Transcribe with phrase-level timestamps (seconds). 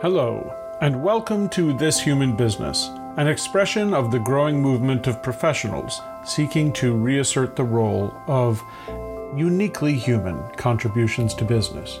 [0.00, 6.00] Hello, and welcome to This Human Business, an expression of the growing movement of professionals
[6.24, 8.62] seeking to reassert the role of
[9.36, 11.98] uniquely human contributions to business.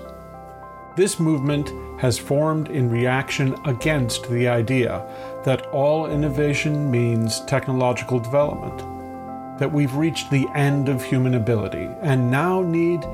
[0.94, 5.04] This movement has formed in reaction against the idea
[5.44, 8.78] that all innovation means technological development,
[9.58, 13.04] that we've reached the end of human ability and now need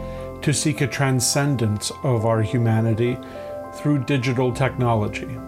[0.42, 3.16] to seek a transcendence of our humanity
[3.76, 5.38] through digital technology.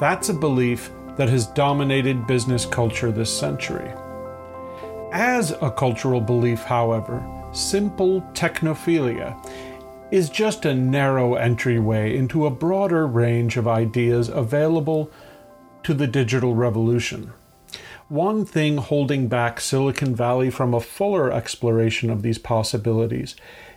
[0.00, 3.92] That's a belief that has dominated business culture this century.
[5.12, 9.36] As a cultural belief, however, simple technophilia
[10.10, 15.10] is just a narrow entryway into a broader range of ideas available
[15.84, 17.32] to the digital revolution.
[18.08, 23.34] One thing holding back Silicon Valley from a fuller exploration of these possibilities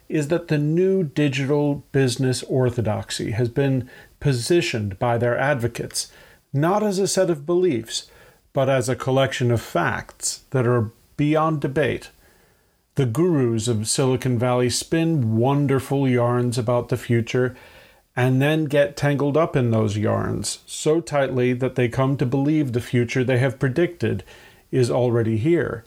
[0.09, 6.12] is that the new digital business orthodoxy has been positioned by their advocates
[6.54, 8.09] not as a set of beliefs,
[8.54, 12.09] but as a collection of facts that are beyond debate.
[12.95, 17.55] The gurus of Silicon Valley spin wonderful yarns about the future
[18.15, 22.73] and then get tangled up in those yarns so tightly that they come to believe
[22.73, 24.23] the future they have predicted
[24.71, 25.84] is already here.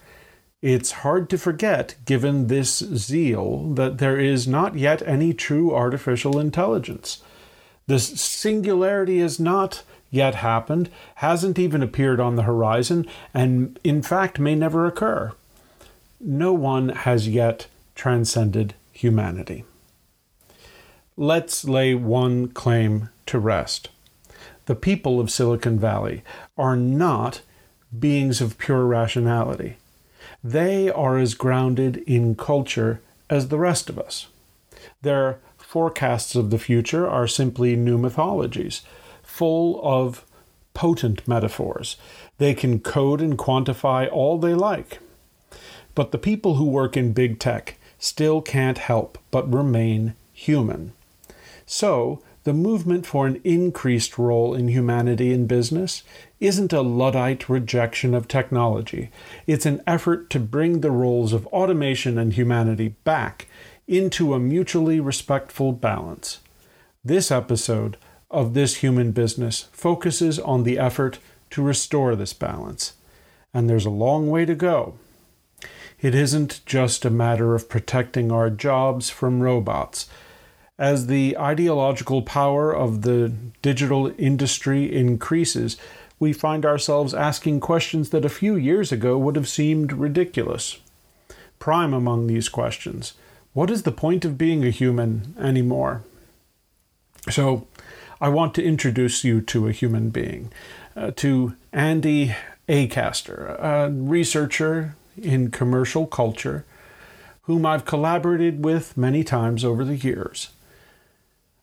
[0.61, 6.37] It's hard to forget, given this zeal, that there is not yet any true artificial
[6.37, 7.23] intelligence.
[7.87, 9.81] This singularity has not
[10.11, 15.31] yet happened, hasn't even appeared on the horizon, and in fact may never occur.
[16.19, 17.65] No one has yet
[17.95, 19.63] transcended humanity.
[21.17, 23.89] Let's lay one claim to rest.
[24.67, 26.23] The people of Silicon Valley
[26.55, 27.41] are not
[27.97, 29.77] beings of pure rationality.
[30.43, 34.27] They are as grounded in culture as the rest of us.
[35.01, 38.81] Their forecasts of the future are simply new mythologies,
[39.23, 40.25] full of
[40.73, 41.97] potent metaphors.
[42.37, 44.99] They can code and quantify all they like.
[45.93, 50.93] But the people who work in big tech still can't help but remain human.
[51.65, 56.03] So, the movement for an increased role in humanity in business
[56.41, 59.09] isn't a Luddite rejection of technology.
[59.47, 63.47] It's an effort to bring the roles of automation and humanity back
[63.87, 66.39] into a mutually respectful balance.
[67.05, 67.95] This episode
[68.29, 71.19] of This Human Business focuses on the effort
[71.51, 72.93] to restore this balance.
[73.53, 74.95] And there's a long way to go.
[75.99, 80.09] It isn't just a matter of protecting our jobs from robots
[80.79, 83.31] as the ideological power of the
[83.61, 85.77] digital industry increases,
[86.21, 90.77] we find ourselves asking questions that a few years ago would have seemed ridiculous.
[91.57, 93.13] Prime among these questions
[93.53, 96.03] what is the point of being a human anymore?
[97.29, 97.67] So,
[98.21, 100.53] I want to introduce you to a human being,
[100.95, 102.33] uh, to Andy
[102.69, 106.63] Acaster, a researcher in commercial culture
[107.41, 110.49] whom I've collaborated with many times over the years.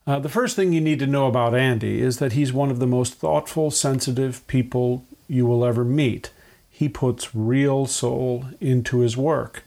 [0.08, 2.78] Uh, the first thing you need to know about Andy is that he's one of
[2.78, 6.30] the most thoughtful, sensitive people you will ever meet.
[6.70, 9.64] He puts real soul into his work.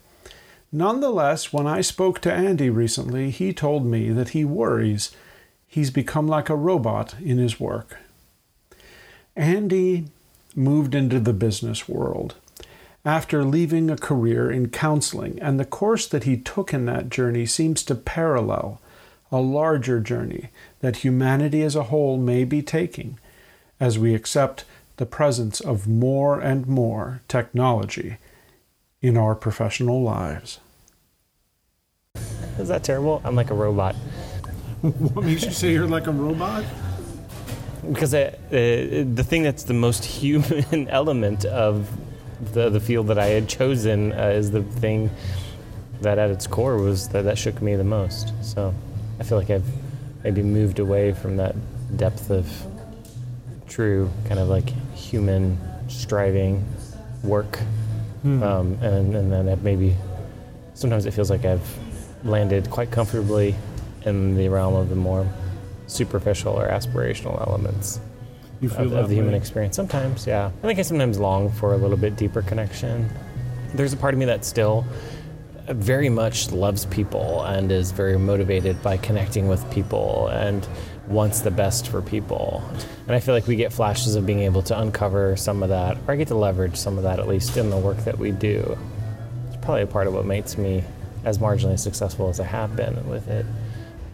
[0.72, 5.12] Nonetheless, when I spoke to Andy recently, he told me that he worries
[5.68, 7.98] he's become like a robot in his work.
[9.36, 10.08] Andy
[10.56, 12.34] moved into the business world
[13.06, 17.46] after leaving a career in counseling, and the course that he took in that journey
[17.46, 18.82] seems to parallel
[19.32, 20.50] a larger journey
[20.82, 23.18] that humanity as a whole may be taking
[23.80, 24.66] as we accept
[24.98, 28.18] the presence of more and more technology
[29.02, 30.60] in our professional lives.
[32.60, 33.22] Is that terrible?
[33.24, 33.96] I'm like a robot.
[34.82, 36.64] what makes you say you're like a robot?
[37.90, 41.90] Because it, uh, the thing that's the most human element of
[42.54, 45.10] the, the field that I had chosen uh, is the thing
[46.02, 48.34] that at its core was that, that shook me the most.
[48.44, 48.74] So.
[49.22, 49.72] I feel like I've
[50.24, 51.56] maybe moved away from that
[51.96, 52.52] depth of
[53.70, 56.66] true kind of like human striving
[57.22, 57.60] work.
[58.24, 58.42] Hmm.
[58.42, 59.96] Um, and, and then I've maybe
[60.74, 61.62] sometimes it feels like I've
[62.24, 63.54] landed quite comfortably
[64.08, 65.28] in the realm of the more
[65.86, 68.00] superficial or aspirational elements
[68.64, 69.76] of, of, the human experience.
[69.76, 70.50] Sometimes, yeah.
[70.64, 73.08] I think I sometimes long for a little bit deeper connection.
[73.76, 74.84] There's a part of me that still
[75.68, 80.68] very much loves people and is very motivated by connecting with people and
[81.08, 82.64] wants the best for people.
[83.08, 85.98] And I feel like we get flashes of being able to uncover some of that,
[86.08, 88.32] or I get to leverage some of that at least in the work that we
[88.32, 88.78] do.
[89.48, 90.84] It's probably a part of what makes me
[91.24, 93.46] as marginally successful as I have been with it.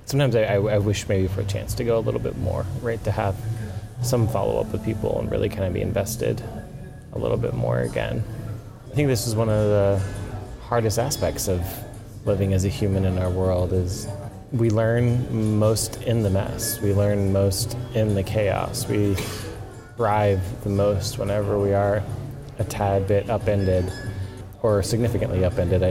[0.06, 3.02] sometimes I, I, wish maybe for a chance to go a little bit more, right?
[3.06, 3.36] To have
[4.02, 6.42] some follow up with people and really kind of be invested
[7.14, 8.24] a little bit more again.
[8.92, 10.04] I think this is one of the
[10.68, 11.66] hardest aspects of
[12.25, 14.06] living as a human in our world is
[14.52, 16.81] we learn most in the mess.
[16.81, 18.86] We learn most in the chaos.
[18.86, 19.16] We
[19.96, 22.04] thrive the most whenever we are
[22.60, 23.92] a tad bit upended
[24.62, 25.81] or significantly upended.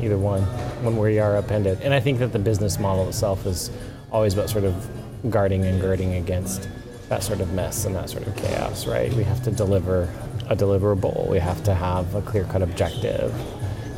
[0.00, 0.42] Either one,
[0.84, 1.80] when we are upended.
[1.80, 3.72] And I think that the business model itself is
[4.12, 4.88] always about sort of
[5.30, 6.68] guarding and girding against
[7.08, 9.12] that sort of mess and that sort of chaos, right?
[9.14, 10.08] We have to deliver
[10.48, 11.28] a deliverable.
[11.28, 13.34] We have to have a clear cut objective.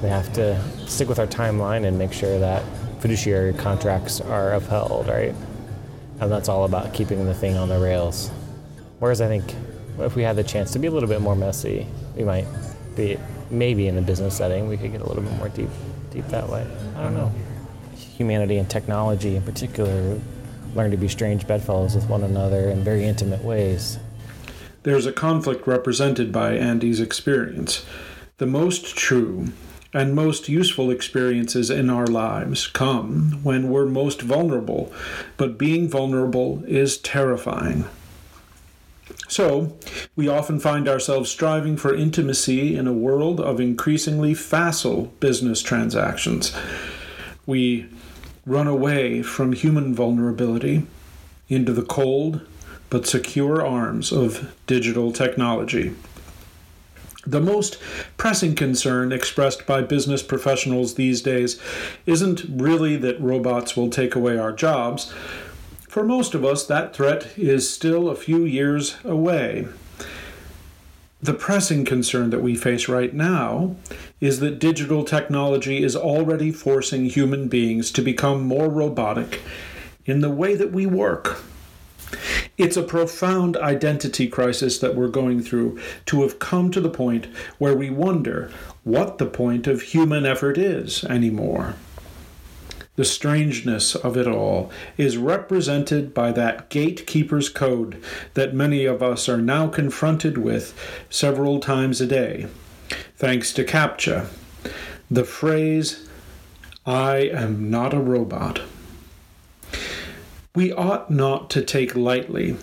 [0.02, 2.62] We have to stick with our timeline and make sure that
[3.00, 5.34] fiduciary contracts are upheld, right?
[6.20, 8.30] And that's all about keeping the thing on the rails.
[8.98, 9.54] Whereas I think
[9.98, 11.86] if we had the chance to be a little bit more messy,
[12.16, 12.46] we might
[12.96, 13.18] be
[13.50, 15.68] maybe in a business setting we could get a little bit more deep
[16.10, 16.66] deep that way.
[16.96, 17.32] I don't know.
[17.96, 20.18] Humanity and technology in particular
[20.74, 23.98] learn to be strange bedfellows with one another in very intimate ways.
[24.82, 27.84] There's a conflict represented by Andy's experience.
[28.38, 29.52] The most true
[29.94, 34.92] and most useful experiences in our lives come when we're most vulnerable,
[35.36, 37.84] but being vulnerable is terrifying.
[39.28, 39.76] So,
[40.16, 46.54] we often find ourselves striving for intimacy in a world of increasingly facile business transactions.
[47.46, 47.86] We
[48.44, 50.86] run away from human vulnerability
[51.48, 52.46] into the cold
[52.90, 55.94] but secure arms of digital technology.
[57.26, 57.78] The most
[58.16, 61.60] pressing concern expressed by business professionals these days
[62.06, 65.12] isn't really that robots will take away our jobs,
[65.94, 69.68] for most of us, that threat is still a few years away.
[71.22, 73.76] The pressing concern that we face right now
[74.20, 79.40] is that digital technology is already forcing human beings to become more robotic
[80.04, 81.44] in the way that we work.
[82.56, 87.26] It's a profound identity crisis that we're going through to have come to the point
[87.58, 88.50] where we wonder
[88.84, 91.74] what the point of human effort is anymore
[92.96, 98.00] the strangeness of it all is represented by that gatekeeper's code
[98.34, 100.78] that many of us are now confronted with
[101.10, 102.46] several times a day,
[103.16, 104.26] thanks to CAPTCHA.
[105.10, 106.08] The phrase,
[106.86, 108.60] I am not a robot.
[110.54, 112.56] We ought not to take lightly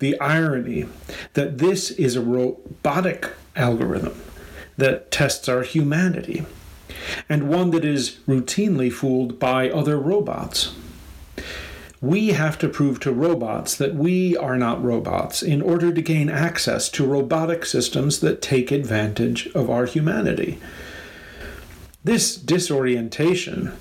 [0.00, 0.86] the irony
[1.32, 4.20] that this is a robotic algorithm
[4.76, 6.44] that tests our humanity
[7.26, 10.74] and one that is routinely fooled by other robots.
[12.02, 16.28] We have to prove to robots that we are not robots in order to gain
[16.28, 20.58] access to robotic systems that take advantage of our humanity.
[22.04, 23.72] This disorientation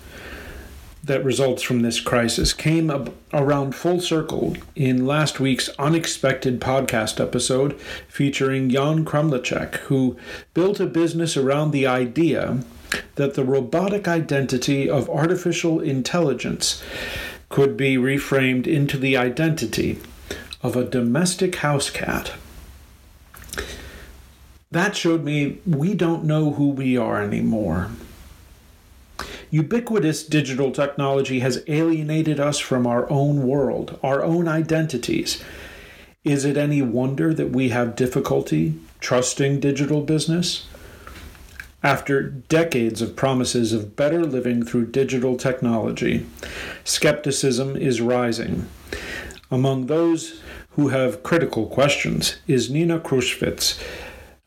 [1.07, 7.79] that results from this crisis came around full circle in last week's unexpected podcast episode
[8.07, 10.17] featuring Jan Krumlicek, who
[10.53, 12.59] built a business around the idea
[13.15, 16.83] that the robotic identity of artificial intelligence
[17.49, 19.99] could be reframed into the identity
[20.61, 22.33] of a domestic house cat.
[24.71, 27.89] That showed me we don't know who we are anymore.
[29.49, 35.41] Ubiquitous digital technology has alienated us from our own world, our own identities.
[36.25, 40.67] Is it any wonder that we have difficulty trusting digital business?
[41.81, 46.25] After decades of promises of better living through digital technology,
[46.83, 48.67] skepticism is rising.
[49.49, 53.81] Among those who have critical questions is Nina Kruschwitz,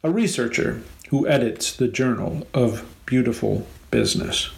[0.02, 4.50] a researcher who edits the Journal of Beautiful Business.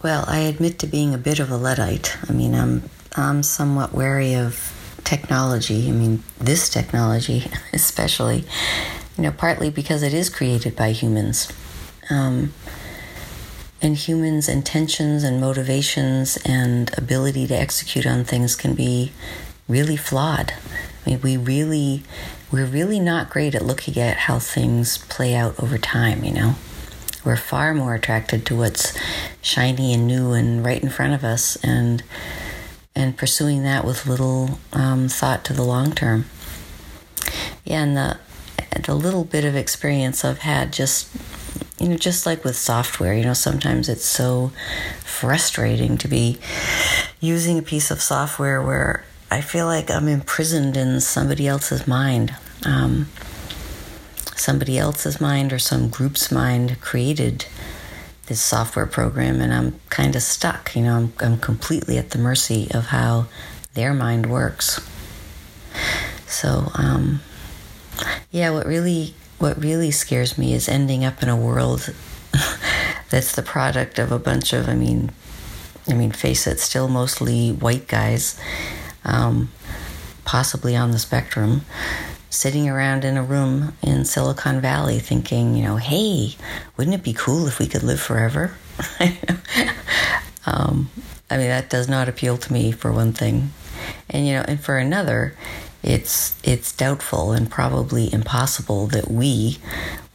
[0.00, 2.16] Well, I admit to being a bit of a Luddite.
[2.28, 5.88] I mean, I'm, I'm somewhat wary of technology.
[5.88, 8.44] I mean, this technology, especially,
[9.16, 11.52] you know, partly because it is created by humans
[12.10, 12.54] um,
[13.82, 19.10] and humans' intentions and motivations and ability to execute on things can be
[19.66, 20.52] really flawed.
[21.04, 22.04] I mean, we really,
[22.52, 26.54] we're really not great at looking at how things play out over time, you know?
[27.24, 28.96] We're far more attracted to what's
[29.42, 32.02] shiny and new and right in front of us and
[32.94, 36.26] and pursuing that with little um, thought to the long term.
[37.64, 38.18] Yeah, and the
[38.84, 41.08] the little bit of experience I've had just
[41.80, 44.50] you know, just like with software, you know, sometimes it's so
[45.04, 46.38] frustrating to be
[47.20, 52.34] using a piece of software where I feel like I'm imprisoned in somebody else's mind.
[52.64, 53.08] Um,
[54.38, 57.46] somebody else's mind or some group's mind created
[58.26, 60.74] this software program and I'm kind of stuck.
[60.76, 63.26] You know, I'm, I'm completely at the mercy of how
[63.74, 64.80] their mind works.
[66.26, 67.20] So, um,
[68.30, 71.94] yeah, what really what really scares me is ending up in a world
[73.10, 75.10] that's the product of a bunch of, I mean,
[75.88, 78.38] I mean, face it, still mostly white guys,
[79.04, 79.50] um,
[80.24, 81.62] possibly on the spectrum,
[82.30, 86.36] sitting around in a room in Silicon Valley thinking, you know, hey,
[86.76, 88.54] wouldn't it be cool if we could live forever?
[90.46, 90.90] um,
[91.30, 93.52] I mean, that does not appeal to me for one thing.
[94.10, 95.34] And, you know, and for another,
[95.82, 99.58] it's it's doubtful and probably impossible that we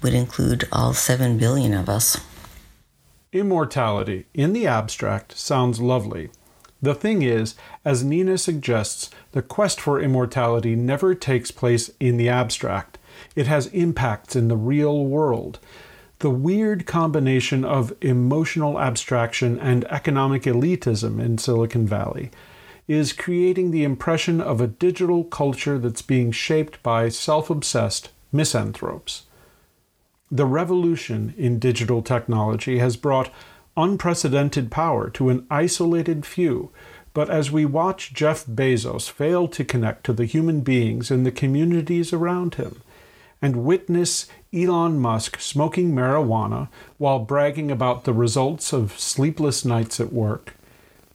[0.02, 2.20] would include all 7 billion of us.
[3.32, 6.30] Immortality, in the abstract, sounds lovely.
[6.84, 12.28] The thing is, as Nina suggests, the quest for immortality never takes place in the
[12.28, 12.98] abstract.
[13.38, 15.60] It has impacts in the real world.
[16.20, 22.32] The weird combination of emotional abstraction and economic elitism in Silicon Valley
[22.86, 29.24] is creating the impression of a digital culture that's being shaped by self obsessed misanthropes.
[30.30, 33.32] The revolution in digital technology has brought
[33.76, 36.72] unprecedented power to an isolated few,
[37.14, 41.32] but as we watch Jeff Bezos fail to connect to the human beings in the
[41.32, 42.82] communities around him,
[43.42, 50.14] and witness Elon Musk smoking marijuana while bragging about the results of sleepless nights at
[50.14, 50.56] work,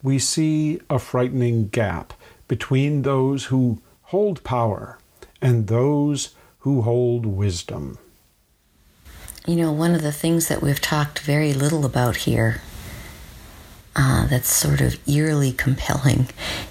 [0.02, 2.12] we see a frightening gap
[2.46, 4.98] between those who hold power
[5.40, 7.98] and those who hold wisdom.
[9.46, 12.60] You know, one of the things that we've talked very little about here
[13.96, 16.28] uh, that's sort of eerily compelling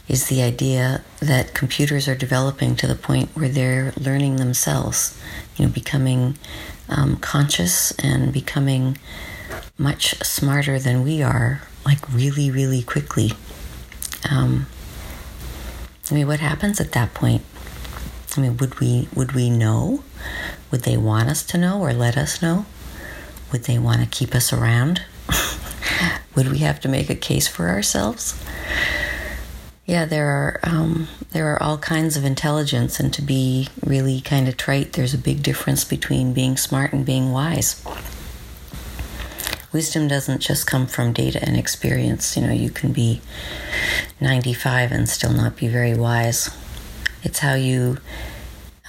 [0.07, 5.19] is the idea that computers are developing to the point where they're learning themselves,
[5.57, 6.37] you know, becoming
[6.87, 8.97] um, conscious and becoming
[9.77, 13.31] much smarter than we are like really, really quickly.
[14.29, 14.67] Um,
[16.09, 17.43] I mean, what happens at that point?
[18.35, 20.03] I mean, would we would we know?
[20.71, 22.65] Would they want us to know or let us know?
[23.51, 25.03] Would they want to keep us around?
[26.35, 28.41] would we have to make a case for ourselves?
[29.85, 34.49] Yeah, there are um, there are all kinds of intelligence, and to be really kind
[34.49, 37.81] of trite, there's a big difference between being smart and being wise
[39.77, 42.35] wisdom doesn't just come from data and experience.
[42.35, 43.21] You know, you can be
[44.19, 46.49] 95 and still not be very wise.
[47.23, 47.97] It's how you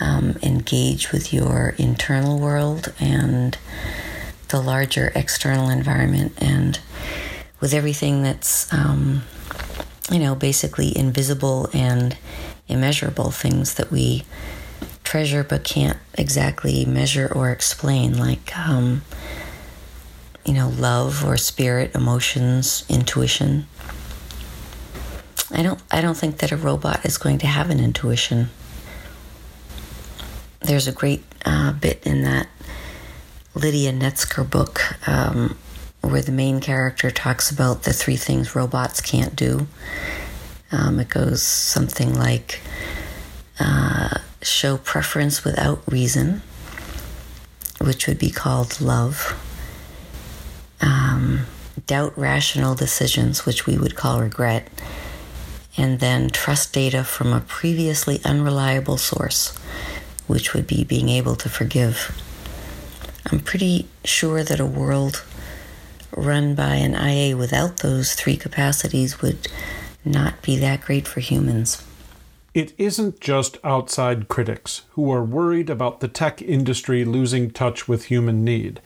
[0.01, 3.59] um, engage with your internal world and
[4.49, 6.81] the larger external environment and
[7.61, 9.23] with everything that's, um,
[10.11, 12.17] you know, basically invisible and
[12.69, 14.25] immeasurable things that we
[15.05, 18.57] treasure but can't exactly measure or explain, like.
[18.57, 19.03] Um,
[20.49, 23.67] you know, love or spirit, emotions, intuition.
[25.51, 28.49] I don't I don't think that a robot is going to have an intuition.
[30.61, 32.49] There's a great uh, bit in that
[33.55, 35.57] Lydia Netzer book um,
[36.01, 39.67] where the main character talks about the three things robots can't do.
[40.71, 42.61] Um, it goes something like
[43.59, 46.43] uh, show preference without reason,
[47.81, 49.37] which would be called love.
[50.81, 51.47] Um,
[51.87, 54.69] doubt rational decisions, which we would call regret,
[55.77, 59.59] and then trust data from a previously unreliable source,
[60.29, 62.13] which would be being able to forgive.
[63.33, 65.25] I'm pretty sure that a world
[66.17, 69.49] run by an IA without those three capacities would
[70.05, 71.83] not be that great for humans.
[72.55, 78.05] It isn't just outside critics who are worried about the tech industry losing touch with
[78.07, 78.81] human need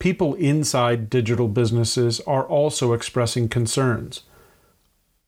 [0.00, 4.22] people inside digital businesses are also expressing concerns.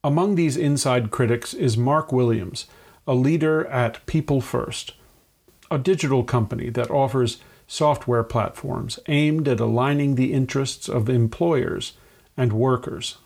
[0.03, 2.67] Among these inside critics is Mark Williams,
[3.07, 4.95] a leader at People First,
[5.73, 11.95] a digital company that offers software platforms aimed at aligning the interests of employers
[12.37, 13.17] and workers.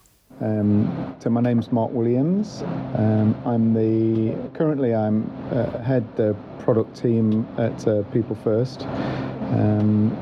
[0.40, 2.62] Um, so my name's Mark Williams.
[2.94, 8.82] Um, I'm the currently I'm uh, head the product team at uh, People First.
[8.82, 10.12] Um,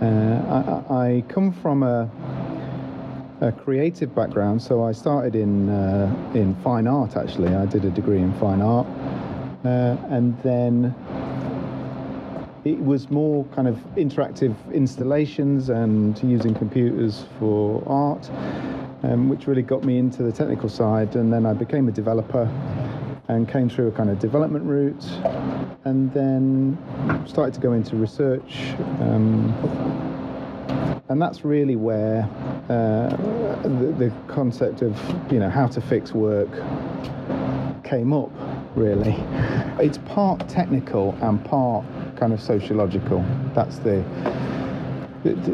[0.00, 2.10] uh, I, I, come from a,
[3.40, 7.16] a, creative background, so I started in uh, in fine art.
[7.16, 8.86] Actually, I did a degree in fine art,
[9.64, 10.94] uh, and then
[12.64, 18.30] it was more kind of interactive installations and using computers for art,
[19.02, 21.16] um, which really got me into the technical side.
[21.16, 22.48] And then I became a developer
[23.28, 25.04] and came through a kind of development route
[25.84, 26.78] and then
[27.26, 29.52] started to go into research um,
[31.12, 32.28] and that's really where
[32.70, 33.14] uh,
[33.62, 34.98] the, the concept of
[35.30, 36.48] you know how to fix work
[37.84, 38.30] came up.
[38.74, 39.16] Really,
[39.78, 41.84] it's part technical and part
[42.16, 43.24] kind of sociological.
[43.54, 44.02] That's the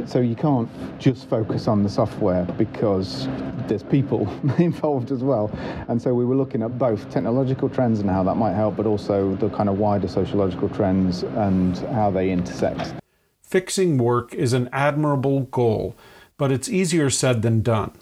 [0.07, 3.29] so you can't just focus on the software because
[3.67, 4.27] there's people
[4.59, 5.51] involved as well.
[5.89, 8.87] And so we were looking at both technological trends and how that might help, but
[8.87, 12.95] also the kind of wider sociological trends and how they intersect.
[13.43, 15.95] Fixing work is an admirable goal,
[16.39, 17.93] but it's easier said than done.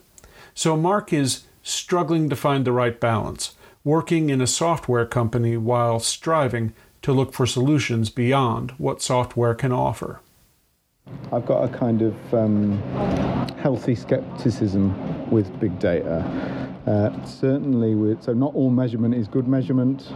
[0.55, 3.56] So Mark is struggling to find the right balance,
[3.87, 9.71] working in a software company while striving to look for solutions beyond what software can
[9.71, 10.19] offer.
[11.31, 12.83] I've got a kind of um,
[13.63, 16.19] healthy skepticism with big data.
[16.85, 20.09] Uh, certainly, with so not all measurement is good measurement.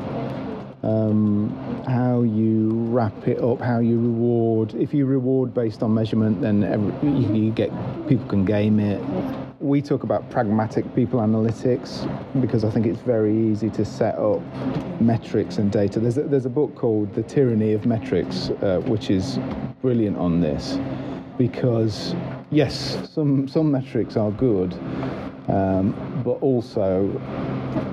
[0.83, 4.75] Um, how you wrap it up, how you reward.
[4.75, 7.71] If you reward based on measurement, then every, you, you get
[8.09, 9.01] people can game it
[9.61, 12.09] we talk about pragmatic people analytics
[12.41, 14.41] because I think it's very easy to set up
[15.03, 16.01] metrics and data.
[16.01, 19.39] There's a, there's a book called The Tyranny of Metrics, uh, which is
[19.83, 20.79] brilliant on this
[21.37, 22.15] because,
[22.51, 24.73] yes, some, some metrics are good,
[25.49, 27.09] um, but also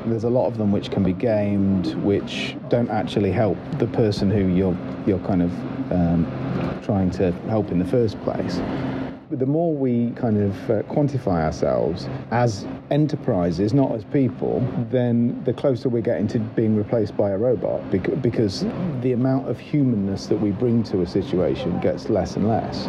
[0.05, 4.31] there's a lot of them which can be gamed, which don't actually help the person
[4.31, 5.51] who you're, you're kind of
[5.91, 8.61] um, trying to help in the first place
[9.29, 15.53] the more we kind of uh, quantify ourselves as enterprises, not as people, then the
[15.53, 17.81] closer we're getting to being replaced by a robot
[18.21, 18.65] because
[19.01, 22.87] the amount of humanness that we bring to a situation gets less and less.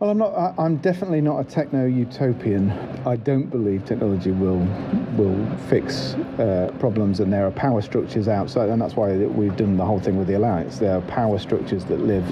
[0.00, 0.54] Well, I'm not.
[0.58, 2.70] I'm definitely not a techno utopian.
[3.06, 4.66] I don't believe technology will
[5.14, 9.76] will fix uh, problems, and there are power structures outside, and that's why we've done
[9.76, 10.78] the whole thing with the alliance.
[10.78, 12.24] There are power structures that live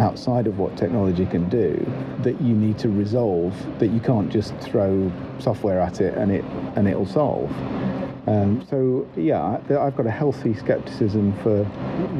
[0.00, 1.74] outside of what technology can do
[2.22, 6.44] that you need to resolve that you can't just throw software at it and it
[6.74, 7.50] and it'll solve
[8.26, 11.64] um, so yeah I've got a healthy skepticism for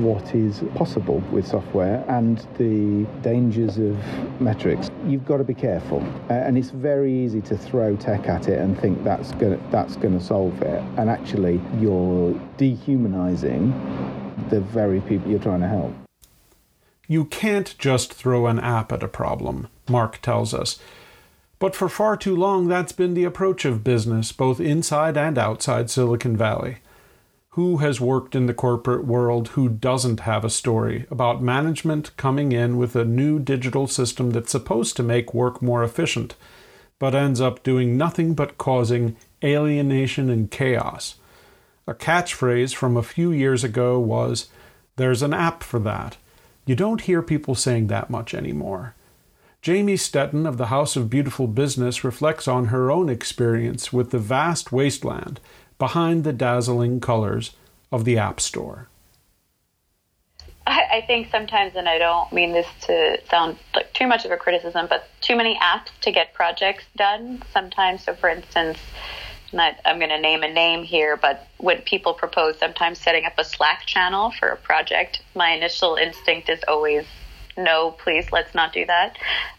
[0.00, 3.96] what is possible with software and the dangers of
[4.40, 4.90] metrics.
[5.06, 8.58] You've got to be careful uh, and it's very easy to throw tech at it
[8.60, 10.82] and think that's going that's going to solve it.
[10.96, 13.72] And actually you're dehumanizing
[14.50, 15.92] the very people you're trying to help.
[17.08, 20.78] You can't just throw an app at a problem, Mark tells us.
[21.58, 25.88] But for far too long, that's been the approach of business, both inside and outside
[25.88, 26.78] Silicon Valley.
[27.50, 32.52] Who has worked in the corporate world who doesn't have a story about management coming
[32.52, 36.34] in with a new digital system that's supposed to make work more efficient,
[36.98, 41.14] but ends up doing nothing but causing alienation and chaos?
[41.86, 44.50] A catchphrase from a few years ago was,
[44.96, 46.18] There's an app for that.
[46.66, 48.94] You don't hear people saying that much anymore.
[49.66, 54.18] Jamie Stetton of the House of Beautiful Business reflects on her own experience with the
[54.20, 55.40] vast wasteland
[55.76, 57.50] behind the dazzling colors
[57.90, 58.86] of the App Store.
[60.68, 64.36] I, think sometimes, and I don't mean this to sound like too much of a
[64.36, 68.04] criticism, but too many apps to get projects done sometimes.
[68.04, 68.78] So, for instance,
[69.52, 73.32] not, I'm going to name a name here, but when people propose sometimes setting up
[73.36, 77.04] a Slack channel for a project, my initial instinct is always
[77.56, 79.16] no, please, let's not do that.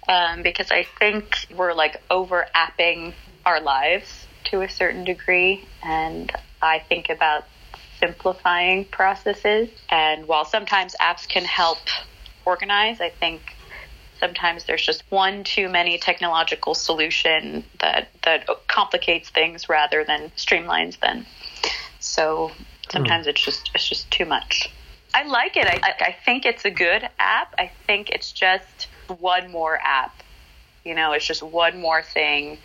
[0.07, 3.13] Um, because I think we're like over apping
[3.45, 5.65] our lives to a certain degree.
[5.83, 6.31] And
[6.61, 7.45] I think about
[7.99, 9.69] simplifying processes.
[9.89, 11.79] And while sometimes apps can help
[12.45, 13.55] organize, I think
[14.19, 20.99] sometimes there's just one too many technological solution that that complicates things rather than streamlines
[20.99, 21.25] them.
[21.99, 22.51] So
[22.91, 23.29] sometimes mm.
[23.29, 24.71] it's just it's just too much.
[25.13, 25.67] I like it.
[25.67, 27.55] I, I think it's a good app.
[27.57, 30.21] I think it's just one more app.
[30.83, 32.59] You know, it's just one more thing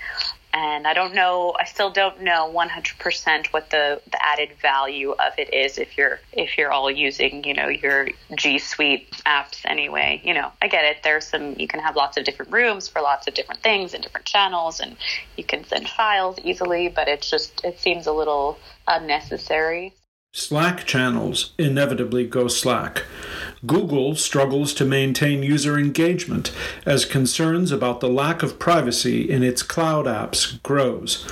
[0.55, 1.55] and I don't know.
[1.59, 6.20] I still don't know 100% what the, the added value of it is if you're
[6.33, 10.20] if you're all using you know your G Suite apps anyway.
[10.24, 10.98] You know, I get it.
[11.02, 14.02] There's some you can have lots of different rooms for lots of different things and
[14.02, 14.96] different channels, and
[15.37, 16.88] you can send files easily.
[16.88, 19.94] But it's just it seems a little unnecessary.
[20.35, 23.05] Slack channels inevitably go slack.
[23.66, 26.51] Google struggles to maintain user engagement
[26.87, 31.31] as concerns about the lack of privacy in its cloud apps grows.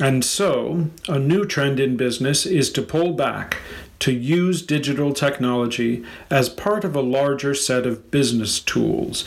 [0.00, 3.58] And so, a new trend in business is to pull back,
[4.00, 9.24] to use digital technology as part of a larger set of business tools,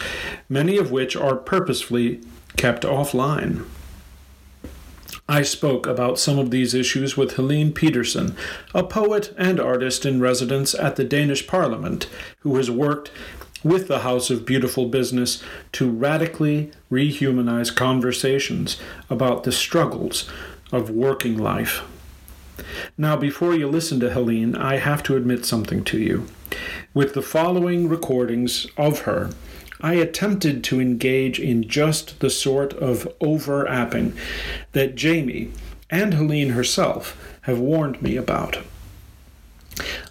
[0.50, 2.20] many of which are purposefully
[2.58, 3.64] kept offline.
[5.30, 8.36] I spoke about some of these issues with Helene Petersen,
[8.74, 12.08] a poet and artist in residence at the Danish Parliament,
[12.40, 13.12] who has worked
[13.64, 18.78] with the House of Beautiful Business to radically rehumanize conversations
[19.10, 20.30] about the struggles
[20.72, 21.84] of working life.
[22.98, 26.28] Now, before you listen to Helene, I have to admit something to you.
[26.94, 29.30] With the following recordings of her,
[29.82, 34.16] I attempted to engage in just the sort of overapping
[34.74, 35.52] that Jamie
[35.90, 38.60] and Helene herself have warned me about.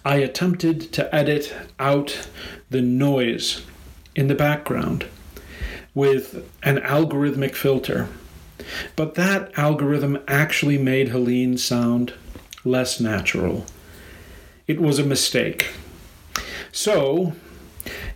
[0.03, 2.27] I attempted to edit out
[2.69, 3.61] the noise
[4.15, 5.05] in the background
[5.93, 8.09] with an algorithmic filter.
[8.95, 12.13] But that algorithm actually made Helene sound
[12.63, 13.65] less natural.
[14.67, 15.73] It was a mistake.
[16.71, 17.33] So,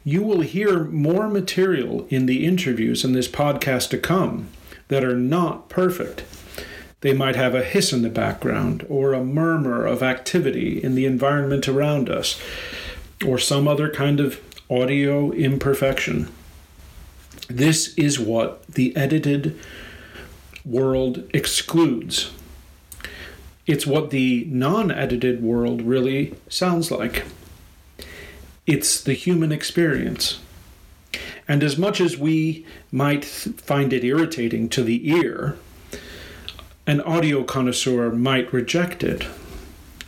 [0.03, 4.49] you will hear more material in the interviews in this podcast to come
[4.88, 6.23] that are not perfect.
[7.01, 11.05] They might have a hiss in the background, or a murmur of activity in the
[11.05, 12.39] environment around us,
[13.25, 16.29] or some other kind of audio imperfection.
[17.47, 19.59] This is what the edited
[20.63, 22.31] world excludes.
[23.67, 27.23] It's what the non edited world really sounds like.
[28.67, 30.39] It's the human experience.
[31.47, 35.58] And as much as we might find it irritating to the ear,
[36.88, 39.28] an audio connoisseur might reject it.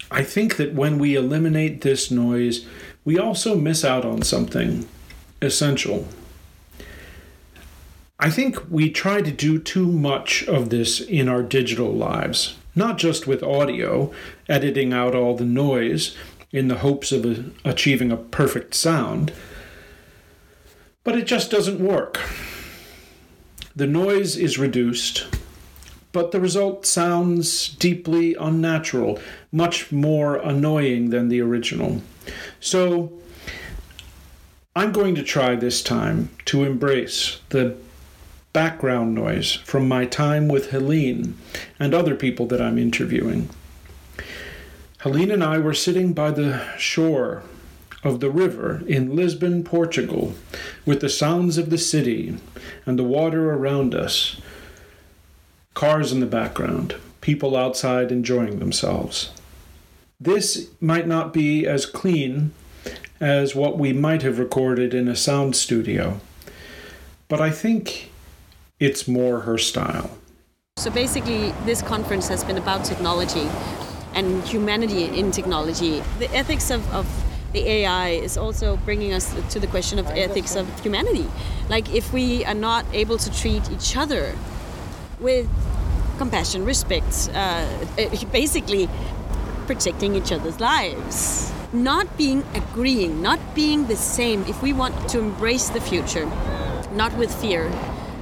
[0.09, 2.65] I think that when we eliminate this noise,
[3.05, 4.87] we also miss out on something
[5.41, 6.07] essential.
[8.19, 12.97] I think we try to do too much of this in our digital lives, not
[12.97, 14.11] just with audio,
[14.49, 16.17] editing out all the noise
[16.57, 19.31] in the hopes of a, achieving a perfect sound,
[21.03, 22.19] but it just doesn't work.
[23.75, 25.27] The noise is reduced,
[26.11, 29.19] but the result sounds deeply unnatural,
[29.51, 32.01] much more annoying than the original.
[32.59, 33.13] So,
[34.75, 37.77] I'm going to try this time to embrace the
[38.53, 41.37] background noise from my time with Helene
[41.79, 43.49] and other people that I'm interviewing.
[45.01, 47.43] Helene and I were sitting by the shore
[48.03, 50.33] of the river in Lisbon, Portugal,
[50.87, 52.35] with the sounds of the city
[52.83, 54.41] and the water around us,
[55.75, 59.29] cars in the background, people outside enjoying themselves.
[60.19, 62.53] This might not be as clean
[63.19, 66.19] as what we might have recorded in a sound studio,
[67.27, 68.09] but I think
[68.79, 70.17] it's more her style.
[70.77, 73.47] So basically, this conference has been about technology
[74.17, 76.01] and humanity in technology.
[76.17, 77.05] The ethics of, of
[77.53, 81.27] the AI is also bringing us to the question of ethics of humanity.
[81.69, 84.33] Like, if we are not able to treat each other
[85.19, 85.47] with
[86.17, 87.67] compassion, respect, uh,
[88.31, 88.89] basically
[89.67, 95.19] protecting each other's lives, not being agreeing, not being the same, if we want to
[95.19, 96.25] embrace the future,
[96.91, 97.71] not with fear,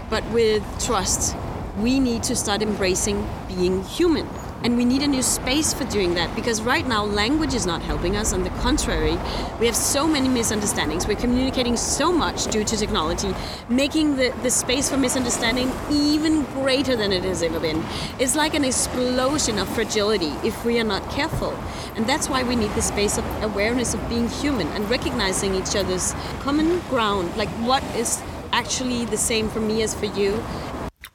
[0.10, 1.38] but with trust,
[1.77, 4.27] we need to start embracing being human.
[4.65, 7.84] And we need a new space for doing that because right now language is not
[7.84, 8.34] helping us.
[8.34, 9.15] On the contrary,
[9.60, 11.06] we have so many misunderstandings.
[11.06, 13.36] We're communicating so much due to technology,
[13.69, 17.86] making the, the space for misunderstanding even greater than it has ever been.
[18.17, 21.56] It's like an explosion of fragility if we are not careful.
[21.95, 25.75] And that's why we need the space of awareness of being human and recognizing each
[25.75, 27.38] other's common ground.
[27.38, 28.19] Like, what is
[28.51, 30.43] actually the same for me as for you?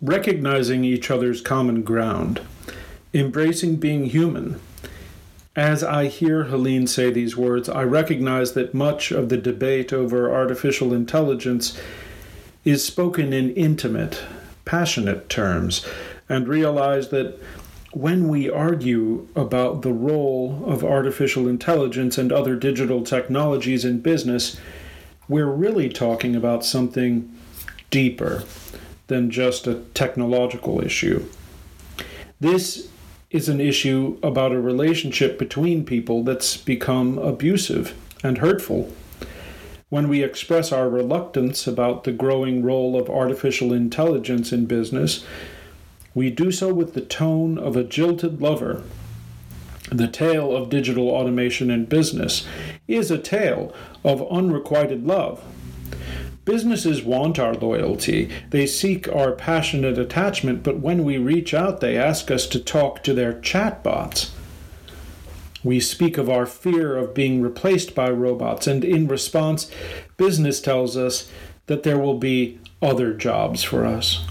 [0.01, 2.43] Recognizing each other's common ground
[3.13, 4.61] embracing being human.
[5.57, 10.33] As I hear Helene say these words, I recognize that much of the debate over
[10.33, 11.79] artificial intelligence
[12.65, 14.23] is spoken in intimate,
[14.65, 15.85] passionate terms,
[16.29, 17.39] and realize that
[17.93, 24.57] when we argue about the role of artificial intelligence and other digital technologies in business,
[25.29, 27.29] we're really talking about something
[27.91, 28.45] deeper
[29.09, 31.25] than just a technological issue.
[32.39, 32.90] This
[33.31, 38.93] is an issue about a relationship between people that's become abusive and hurtful.
[39.89, 45.25] When we express our reluctance about the growing role of artificial intelligence in business,
[46.13, 48.83] we do so with the tone of a jilted lover.
[49.93, 52.47] The tale of digital automation in business
[52.89, 53.73] is a tale
[54.05, 55.43] of unrequited love.
[56.51, 58.29] Businesses want our loyalty.
[58.51, 63.05] They seek our passionate attachment, but when we reach out, they ask us to talk
[63.05, 64.31] to their chatbots.
[65.63, 69.71] We speak of our fear of being replaced by robots, and in response,
[70.17, 71.31] business tells us
[71.67, 74.27] that there will be other jobs for us.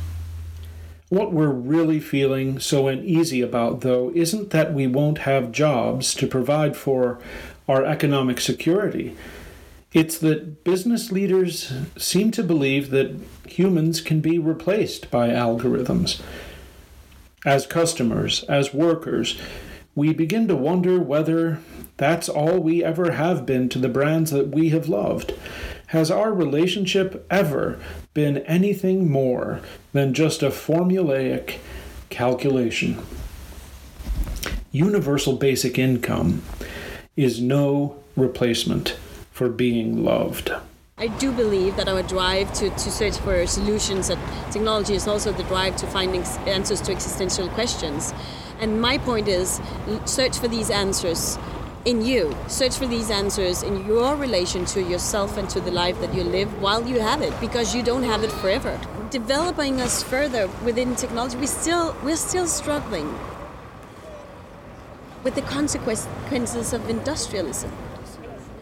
[1.07, 6.27] What we're really feeling so uneasy about, though, isn't that we won't have jobs to
[6.27, 7.17] provide for
[7.69, 9.15] our economic security
[9.91, 16.21] It's that business leaders seem to believe that humans can be replaced by algorithms.
[17.43, 19.39] As customers, as workers,
[19.95, 21.59] we begin to wonder whether
[21.97, 25.33] that's all we ever have been to the brands that we have loved.
[25.87, 27.79] Has our relationship ever
[28.13, 29.59] been anything more
[29.93, 31.57] than just a formulaic
[32.11, 33.03] calculation?
[34.71, 36.43] Universal basic income
[37.15, 38.95] is no replacement
[39.39, 40.51] for being loved.
[40.97, 44.19] I do believe that our drive to, to search for solutions and
[44.51, 48.13] technology is also the drive to finding answers to existential questions.
[48.59, 49.61] And my point is
[50.03, 51.39] search for these answers
[51.85, 52.35] in you.
[52.49, 56.25] Search for these answers in your relation to yourself and to the life that you
[56.25, 58.77] live while you have it, because you don't have it forever.
[59.09, 63.07] Developing us further within technology, we still we're still struggling
[65.23, 67.71] with the consequences of industrialism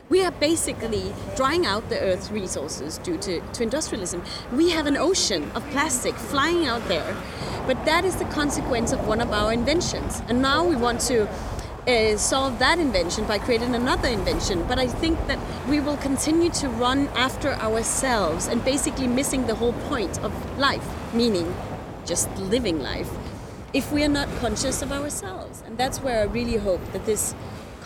[0.10, 4.24] we are basically drying out the Earth's resources due to, to industrialism.
[4.54, 7.16] We have an ocean of plastic flying out there,
[7.66, 10.22] but that is the consequence of one of our inventions.
[10.30, 11.28] And now we want to
[11.88, 14.64] uh, solve that invention by creating another invention.
[14.68, 19.56] But I think that we will continue to run after ourselves and basically missing the
[19.56, 21.54] whole point of life, meaning
[22.06, 23.10] just living life,
[23.74, 25.64] if we are not conscious of ourselves.
[25.66, 27.36] And that's where I really hope that this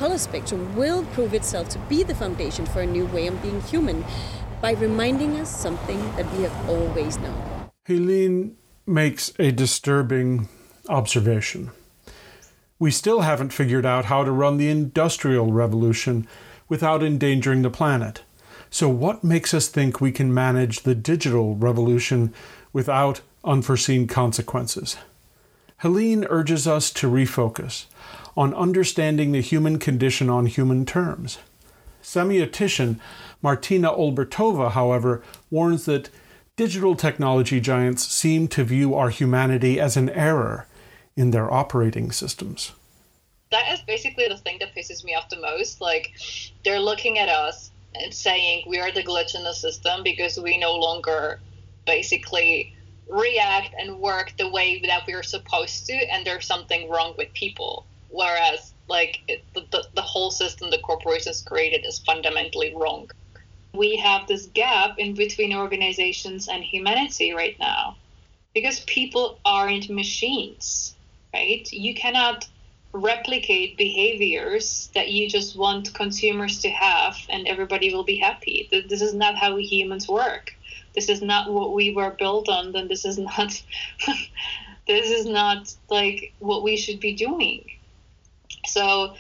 [0.02, 3.62] color spectrum will prove itself to be the foundation for a new way of being
[3.62, 4.04] human
[4.60, 7.70] by reminding us something that we have always known.
[7.86, 10.50] Helene makes a disturbing
[10.90, 11.70] observation.
[12.80, 16.28] We still haven't figured out how to run the industrial revolution
[16.68, 18.24] without endangering the planet.
[18.72, 22.34] So, what makes us think we can manage the digital revolution
[22.74, 24.98] without unforeseen consequences?
[25.78, 27.86] Helene urges us to refocus
[28.36, 31.40] on understanding the human condition on human terms.
[32.02, 33.00] Semiotician
[33.42, 36.10] Martina Olbertova, however, warns that
[36.56, 40.68] digital technology giants seem to view our humanity as an error
[41.16, 42.72] in their operating systems.
[43.52, 45.82] That is basically the thing that pisses me off the most.
[45.82, 46.14] Like,
[46.64, 50.58] they're looking at us and saying we are the glitch in the system because we
[50.58, 51.42] no longer
[51.86, 52.74] basically
[53.10, 57.86] react and work the way that we're supposed to, and there's something wrong with people
[58.12, 63.10] whereas like it, the, the whole system the corporations created is fundamentally wrong.
[63.74, 67.98] We have this gap in between organizations and humanity right now.
[68.54, 70.96] Because people aren't machines
[71.34, 71.68] right?
[71.72, 72.48] You cannot
[72.94, 78.68] replicate behaviors that you just want consumers to have and everybody will be happy.
[78.72, 80.52] This is not how humans work.
[80.94, 83.64] This is not what we were built on then this is not
[84.88, 87.66] this is not like what we should be doing
[88.66, 89.16] so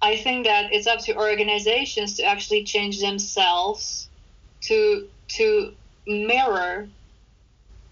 [0.00, 4.08] I think that it's up to organizations to actually change themselves
[4.62, 5.74] to to
[6.06, 6.88] mirror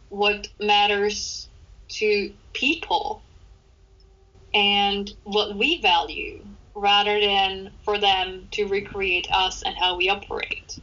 [0.09, 1.49] what matters
[1.89, 3.23] to people
[4.53, 10.81] and what we value rather than for them to recreate us and how we operate.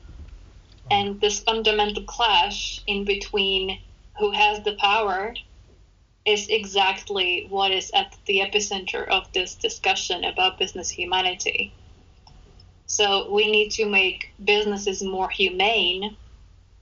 [0.90, 3.80] And this fundamental clash in between
[4.18, 5.34] who has the power
[6.28, 11.74] is exactly what is at the epicenter of this discussion about business humanity.
[12.86, 16.18] So we need to make businesses more humane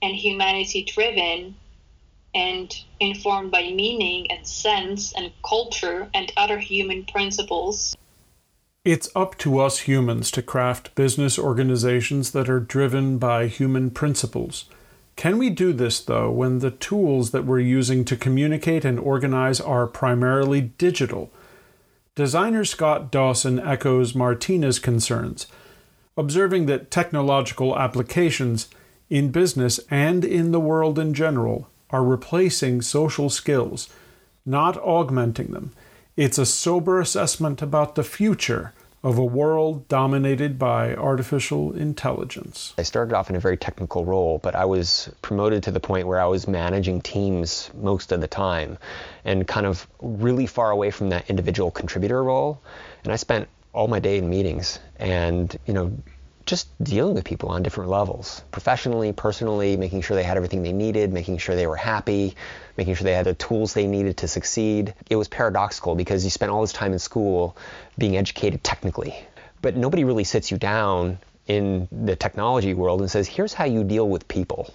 [0.01, 1.55] and humanity driven
[2.33, 7.95] and informed by meaning and sense and culture and other human principles.
[8.83, 14.65] It's up to us humans to craft business organizations that are driven by human principles
[15.15, 19.61] can we do this, though, when the tools that we're using to communicate and organize
[19.61, 21.31] are primarily digital?
[22.15, 25.47] Designer Scott Dawson echoes Martina's concerns,
[26.17, 28.67] observing that technological applications
[29.09, 33.89] in business and in the world in general are replacing social skills,
[34.45, 35.71] not augmenting them.
[36.17, 38.73] It's a sober assessment about the future
[39.05, 42.73] of a world dominated by artificial intelligence.
[42.75, 46.07] I started off in a very technical role, but I was promoted to the point
[46.07, 48.79] where I was managing teams most of the time
[49.23, 52.63] and kind of really far away from that individual contributor role.
[53.03, 55.95] And I spent all my day in meetings and, you know,
[56.45, 60.73] just dealing with people on different levels professionally, personally, making sure they had everything they
[60.73, 62.35] needed, making sure they were happy,
[62.77, 64.93] making sure they had the tools they needed to succeed.
[65.09, 67.57] It was paradoxical because you spent all this time in school
[67.97, 69.15] being educated technically,
[69.61, 73.83] but nobody really sits you down in the technology world and says, here's how you
[73.83, 74.73] deal with people.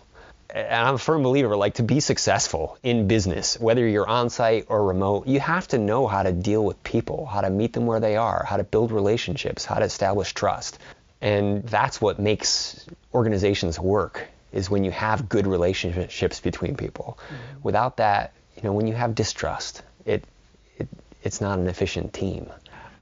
[0.53, 4.67] And I'm a firm believer, like to be successful in business, whether you're on site
[4.69, 7.87] or remote, you have to know how to deal with people, how to meet them
[7.87, 10.79] where they are, how to build relationships, how to establish trust.
[11.21, 17.19] And that's what makes organizations work is when you have good relationships between people.
[17.23, 17.63] Mm-hmm.
[17.63, 20.25] Without that, you know, when you have distrust, it,
[20.77, 20.89] it
[21.23, 22.51] it's not an efficient team.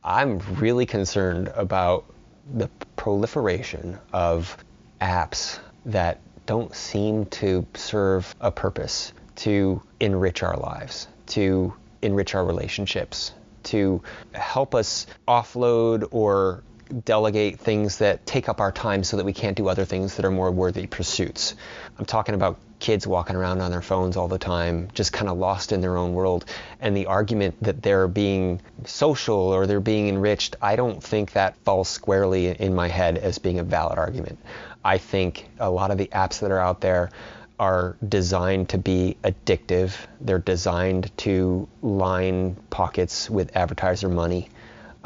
[0.04, 2.04] I'm really concerned about
[2.52, 4.56] the proliferation of
[5.00, 12.44] apps that don't seem to serve a purpose to enrich our lives, to enrich our
[12.44, 13.32] relationships,
[13.64, 14.02] to
[14.32, 16.62] help us offload or
[17.04, 20.24] delegate things that take up our time so that we can't do other things that
[20.24, 21.54] are more worthy pursuits.
[21.98, 25.36] I'm talking about kids walking around on their phones all the time, just kind of
[25.36, 26.44] lost in their own world.
[26.80, 31.56] And the argument that they're being social or they're being enriched, I don't think that
[31.64, 34.38] falls squarely in my head as being a valid argument.
[34.84, 37.10] I think a lot of the apps that are out there
[37.58, 39.94] are designed to be addictive.
[40.20, 44.48] They're designed to line pockets with advertiser money.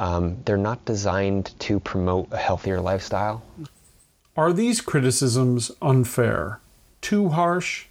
[0.02, 3.44] Um, they're not designed to promote a healthier lifestyle.
[4.36, 6.58] Are these criticisms unfair?
[7.00, 7.86] Too harsh?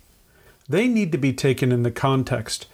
[0.67, 2.67] They need to be taken in the context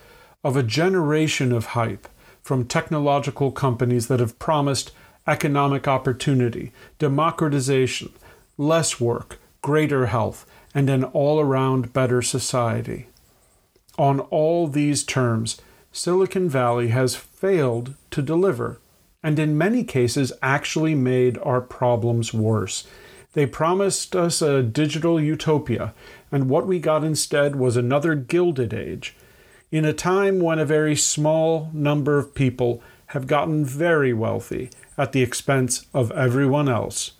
[0.44, 2.08] of a generation of hype
[2.42, 4.92] from technological companies that have promised
[5.28, 8.12] economic opportunity, democratization,
[8.58, 13.06] less work, greater health, and an all around better society.
[14.00, 18.80] On all these terms, Silicon Valley has failed to deliver,
[19.24, 22.88] and in many cases actually made our problems worse.
[23.34, 25.94] They promised us a digital utopia,
[26.32, 29.16] and what we got instead was another Gilded Age,
[29.72, 35.12] in a time when a very small number of people have gotten very wealthy at
[35.12, 37.12] the expense of everyone else.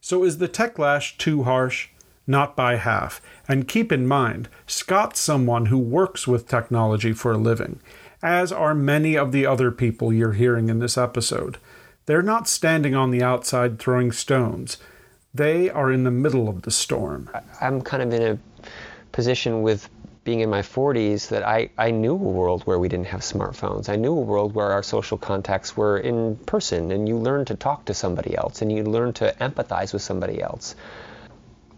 [0.00, 1.88] So is the techlash too harsh?
[2.30, 3.20] not by half.
[3.48, 7.80] And keep in mind, Scott's someone who works with technology for a living,
[8.22, 11.58] as are many of the other people you're hearing in this episode.
[12.06, 14.78] They're not standing on the outside throwing stones.
[15.32, 17.30] They are in the middle of the storm.
[17.60, 18.38] I'm kind of in a
[19.12, 19.88] position with
[20.24, 23.88] being in my 40s that I, I knew a world where we didn't have smartphones.
[23.88, 27.54] I knew a world where our social contacts were in person and you learned to
[27.54, 30.74] talk to somebody else and you learned to empathize with somebody else.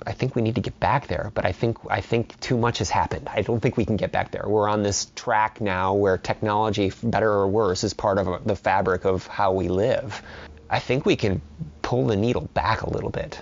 [0.07, 2.79] I think we need to get back there, but I think I think too much
[2.79, 3.29] has happened.
[3.33, 4.45] I don't think we can get back there.
[4.47, 9.05] We're on this track now where technology, better or worse, is part of the fabric
[9.05, 10.23] of how we live.
[10.69, 11.43] I think we can
[11.83, 13.41] pull the needle back a little bit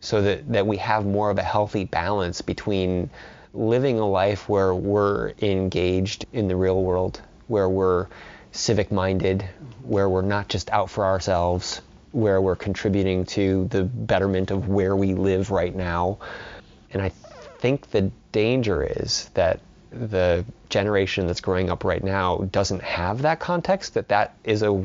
[0.00, 3.10] so that, that we have more of a healthy balance between
[3.54, 8.08] living a life where we're engaged in the real world, where we're
[8.52, 9.42] civic minded,
[9.82, 11.80] where we're not just out for ourselves,
[12.12, 16.18] where we're contributing to the betterment of where we live right now.
[16.92, 17.08] And I
[17.58, 23.40] think the danger is that the generation that's growing up right now doesn't have that
[23.40, 24.84] context that that is a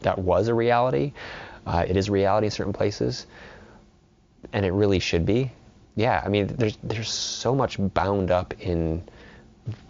[0.00, 1.12] that was a reality.
[1.66, 3.26] Uh, it is reality in certain places,
[4.52, 5.50] and it really should be.
[5.94, 9.02] Yeah, I mean, there's there's so much bound up in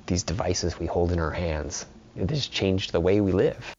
[0.07, 1.87] these devices we hold in our hands.
[2.17, 3.75] It has changed the way we live.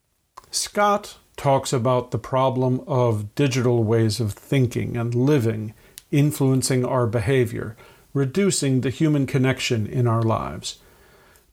[0.50, 5.74] Scott talks about the problem of digital ways of thinking and living
[6.10, 7.76] influencing our behavior,
[8.12, 10.78] reducing the human connection in our lives.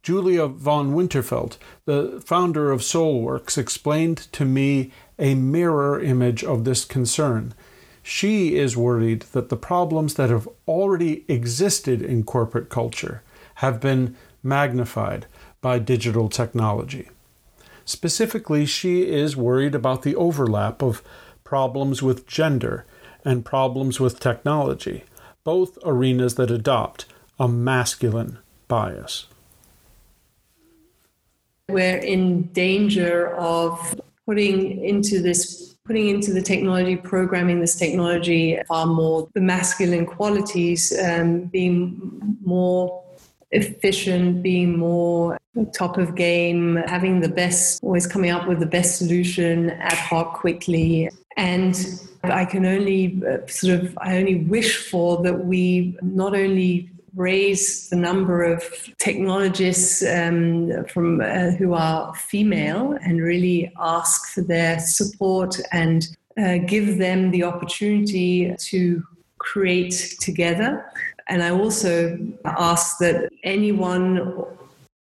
[0.03, 6.85] Julia von Winterfeld, the founder of Soulworks, explained to me a mirror image of this
[6.85, 7.53] concern.
[8.03, 13.21] She is worried that the problems that have already existed in corporate culture
[13.55, 15.27] have been magnified
[15.61, 17.09] by digital technology.
[17.91, 21.04] Specifically, she is worried about the overlap of
[21.43, 22.86] problems with gender
[23.25, 25.04] and problems with technology,
[25.43, 27.04] both arenas that adopt
[27.38, 29.27] a masculine bias.
[31.67, 38.86] We're in danger of putting into this putting into the technology, programming this technology far
[38.86, 43.04] more the masculine qualities, um, being more
[43.51, 45.38] efficient, being more
[45.73, 50.35] top of game, having the best, always coming up with the best solution ad hoc
[50.35, 51.09] quickly.
[51.37, 51.75] And
[52.23, 57.89] I can only uh, sort of, I only wish for that we not only raise
[57.89, 58.63] the number of
[58.97, 66.07] technologists um, from uh, who are female and really ask for their support and
[66.38, 69.03] uh, give them the opportunity to
[69.39, 70.86] create together
[71.32, 74.45] and I also ask that anyone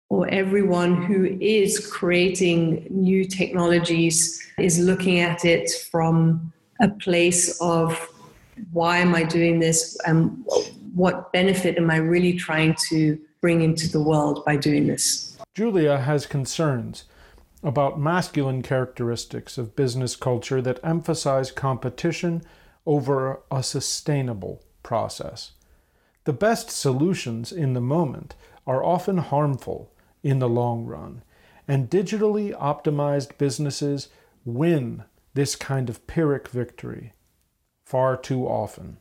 [0.10, 6.52] or everyone who is creating new technologies is looking at it from
[6.82, 7.98] a place of
[8.72, 10.46] why am I doing this and
[10.94, 15.38] what benefit am I really trying to bring into the world by doing this?
[15.54, 17.06] Julia has concerns
[17.64, 22.44] about masculine characteristics of business culture that emphasize competition
[22.86, 25.54] over a sustainable process.
[26.26, 28.36] The best solutions in the moment
[28.68, 29.92] are often harmful
[30.26, 31.22] in the long run,
[31.68, 34.10] and digitally optimized businesses
[34.44, 35.04] win
[35.36, 37.14] this kind of Pyrrhic victory
[37.86, 38.98] far too often.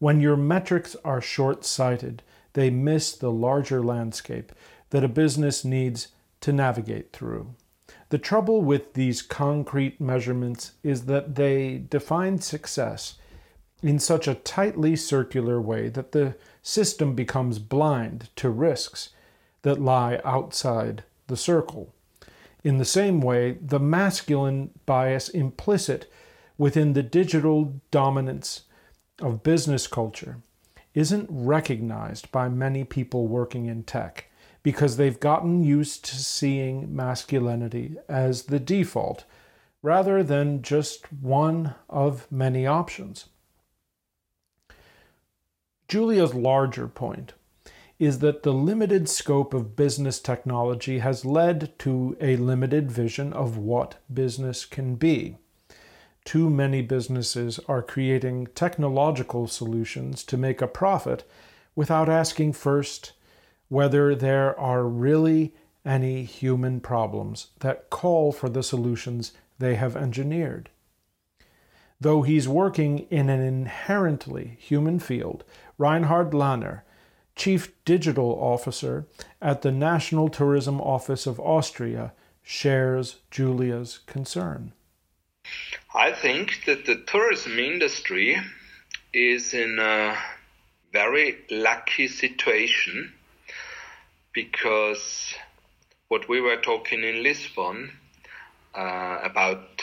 [0.00, 4.50] When your metrics are short sighted, they miss the larger landscape
[4.90, 6.08] that a business needs
[6.40, 7.54] to navigate through.
[8.08, 13.14] The trouble with these concrete measurements is that they define success
[13.80, 19.10] in such a tightly circular way that the system becomes blind to risks
[19.62, 21.94] that lie outside the circle.
[22.62, 26.10] In the same way, the masculine bias implicit
[26.58, 28.62] within the digital dominance
[29.20, 30.38] of business culture
[30.94, 34.26] isn't recognized by many people working in tech
[34.62, 39.24] because they've gotten used to seeing masculinity as the default
[39.82, 43.26] rather than just one of many options.
[45.88, 47.32] Julia's larger point
[48.00, 53.58] is that the limited scope of business technology has led to a limited vision of
[53.58, 55.36] what business can be.
[56.24, 61.28] Too many businesses are creating technological solutions to make a profit
[61.76, 63.12] without asking first
[63.68, 70.70] whether there are really any human problems that call for the solutions they have engineered.
[72.00, 75.44] Though he's working in an inherently human field,
[75.76, 76.82] Reinhard Lanner,
[77.40, 79.06] Chief Digital Officer
[79.40, 82.12] at the National Tourism Office of Austria,
[82.42, 84.74] shares Julia's concern.
[85.94, 88.36] I think that the tourism industry
[89.14, 90.18] is in a
[90.92, 93.14] very lucky situation
[94.34, 95.32] because
[96.08, 97.90] what we were talking in Lisbon
[98.74, 99.82] uh, about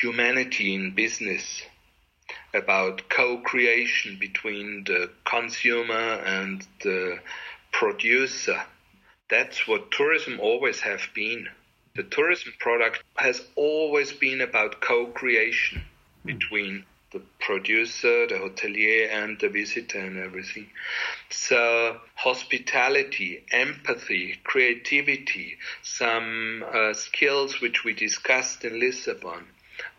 [0.00, 1.62] humanity in business,
[2.54, 7.18] about co-creation between the consumer and the
[7.72, 8.62] producer.
[9.30, 11.48] That's what tourism always have been.
[11.96, 15.82] The tourism product has always been about co-creation
[16.24, 20.66] between the producer, the hotelier, and the visitor, and everything.
[21.30, 29.44] So, hospitality, empathy, creativity, some uh, skills which we discussed in Lisbon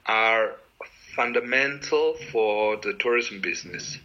[0.07, 0.55] are
[1.15, 3.97] fundamental for the tourism business.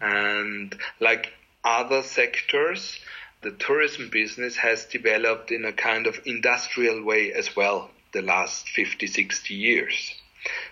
[0.00, 1.32] And like
[1.64, 2.98] other sectors,
[3.42, 8.68] the tourism business has developed in a kind of industrial way as well the last
[8.68, 10.14] 50, 60 years.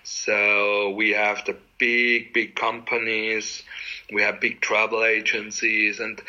[0.03, 3.63] So we have the big, big companies,
[4.13, 6.21] we have big travel agencies, and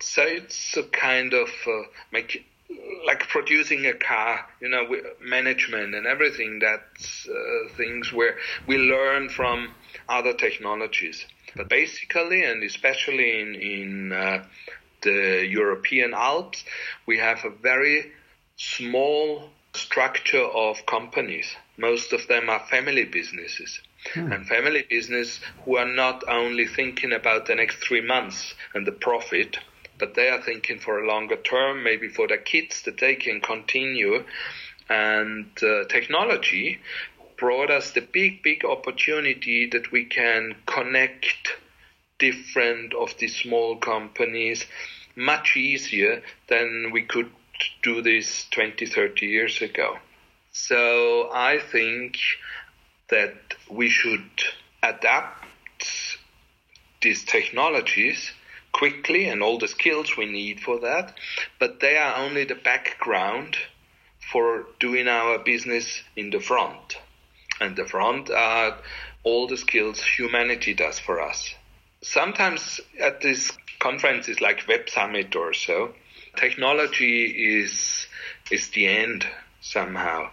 [0.00, 1.82] so it's a kind of uh,
[3.06, 4.86] like producing a car, you know,
[5.20, 6.58] management and everything.
[6.58, 8.36] That's uh, things where
[8.66, 9.74] we learn from
[10.08, 11.24] other technologies.
[11.54, 14.44] But basically, and especially in in uh,
[15.02, 16.64] the European Alps,
[17.06, 18.12] we have a very
[18.56, 21.54] small structure of companies.
[21.76, 23.80] Most of them are family businesses.
[24.14, 24.32] Hmm.
[24.32, 28.92] And family business who are not only thinking about the next three months and the
[28.92, 29.58] profit,
[29.98, 33.40] but they are thinking for a longer term, maybe for their kids that they can
[33.40, 34.24] continue.
[34.88, 36.78] And uh, technology
[37.36, 41.56] brought us the big, big opportunity that we can connect
[42.18, 44.64] different of these small companies
[45.14, 47.30] much easier than we could
[47.82, 49.96] do this 20, 30 years ago.
[50.52, 52.16] So I think
[53.08, 53.34] that
[53.70, 54.30] we should
[54.82, 55.44] adapt
[57.02, 58.32] these technologies
[58.76, 61.14] quickly and all the skills we need for that,
[61.58, 63.56] but they are only the background
[64.30, 66.98] for doing our business in the front.
[67.58, 68.76] And the front are
[69.22, 71.54] all the skills humanity does for us.
[72.02, 75.94] Sometimes at these conferences like Web Summit or so,
[76.36, 77.24] technology
[77.58, 78.06] is
[78.50, 79.26] is the end
[79.62, 80.28] somehow.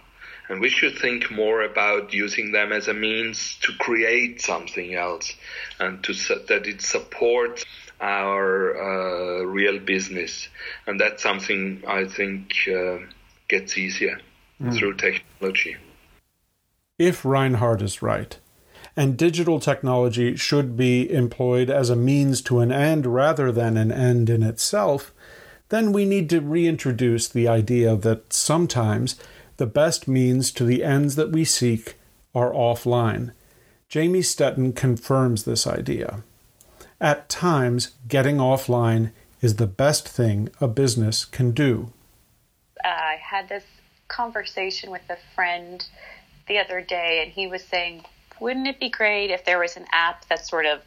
[0.49, 5.33] And we should think more about using them as a means to create something else
[5.79, 6.13] and to
[6.47, 7.63] that it supports
[8.03, 10.49] our uh, real business.
[10.85, 12.97] And that's something I think uh,
[13.47, 14.19] gets easier
[14.61, 14.77] mm.
[14.77, 15.77] through technology.
[16.99, 18.37] If Reinhard is right,
[18.95, 23.91] and digital technology should be employed as a means to an end rather than an
[23.91, 25.13] end in itself,
[25.69, 29.15] then we need to reintroduce the idea that sometimes
[29.57, 31.95] the best means to the ends that we seek
[32.35, 33.31] are offline.
[33.87, 36.23] Jamie Stetton confirms this idea.
[37.01, 41.91] At times, getting offline is the best thing a business can do.
[42.83, 43.65] I had this
[44.07, 45.85] conversation with a friend
[46.47, 48.05] the other day, and he was saying,
[48.39, 50.81] wouldn't it be great if there was an app that sort of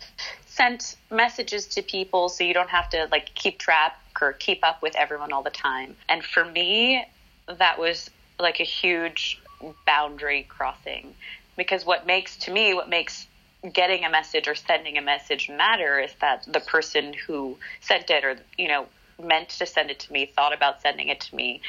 [0.46, 4.82] sent messages to people so you don't have to like keep track or keep up
[4.82, 5.96] with everyone all the time?
[6.08, 7.04] And for me,
[7.48, 9.40] that was like a huge
[9.86, 11.14] boundary crossing
[11.56, 13.26] because what makes to me what makes
[13.70, 18.24] getting a message or sending a message matter is that the person who sent it
[18.24, 18.86] or you know
[19.22, 21.60] meant to send it to me thought about sending it to me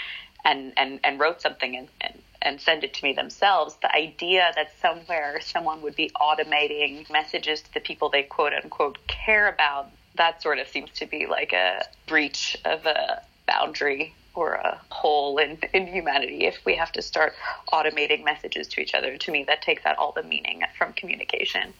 [0.43, 4.51] and and and wrote something and and, and send it to me themselves the idea
[4.55, 9.89] that somewhere someone would be automating messages to the people they quote unquote care about
[10.15, 15.39] that sort of seems to be like a breach of a boundary or a hole
[15.39, 17.33] in, in humanity if we have to start
[17.73, 19.17] automating messages to each other.
[19.17, 21.73] To me, that takes out all the meaning from communication.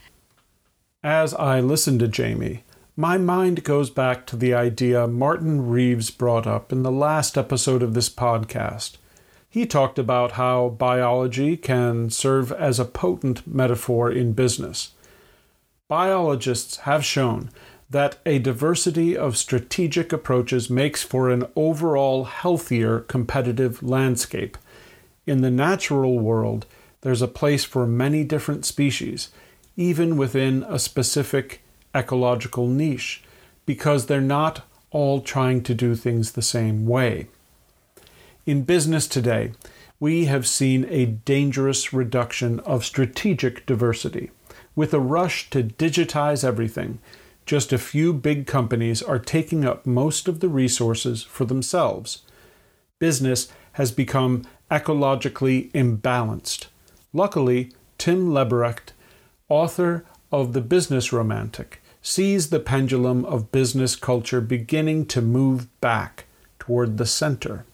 [1.04, 2.64] As I listen to Jamie,
[2.96, 7.84] my mind goes back to the idea Martin Reeves brought up in the last episode
[7.84, 8.98] of this podcast.
[9.48, 14.94] He talked about how biology can serve as a potent metaphor in business.
[15.88, 17.52] Biologists have shown
[17.90, 24.58] that a diversity of strategic approaches makes for an overall healthier competitive landscape.
[25.26, 26.66] In the natural world,
[27.02, 29.30] there's a place for many different species,
[29.78, 31.62] even within a specific
[31.96, 33.24] ecological niche,
[33.66, 37.28] because they're not all trying to do things the same way.
[38.46, 39.52] In business today,
[40.00, 44.32] we have seen a dangerous reduction of strategic diversity.
[44.76, 47.00] With a rush to digitize everything,
[47.48, 52.24] just a few big companies are taking up most of the resources for themselves.
[53.00, 56.68] Business has become ecologically imbalanced.
[57.14, 58.92] Luckily, Tim Leberecht,
[59.48, 66.26] author of The Business Romantic, sees the pendulum of business culture beginning to move back
[66.60, 67.66] toward the center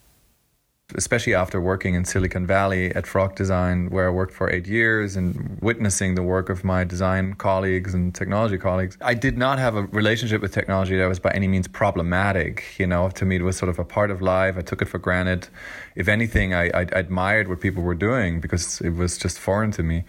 [0.96, 5.16] especially after working in Silicon Valley at Frog Design, where I worked for eight years
[5.16, 9.76] and witnessing the work of my design colleagues and technology colleagues, I did not have
[9.76, 12.64] a relationship with technology that was by any means problematic.
[12.78, 14.56] You know, to me, it was sort of a part of life.
[14.58, 15.48] I took it for granted.
[15.96, 19.84] If anything, I, I admired what people were doing because it was just foreign to
[19.84, 20.04] me.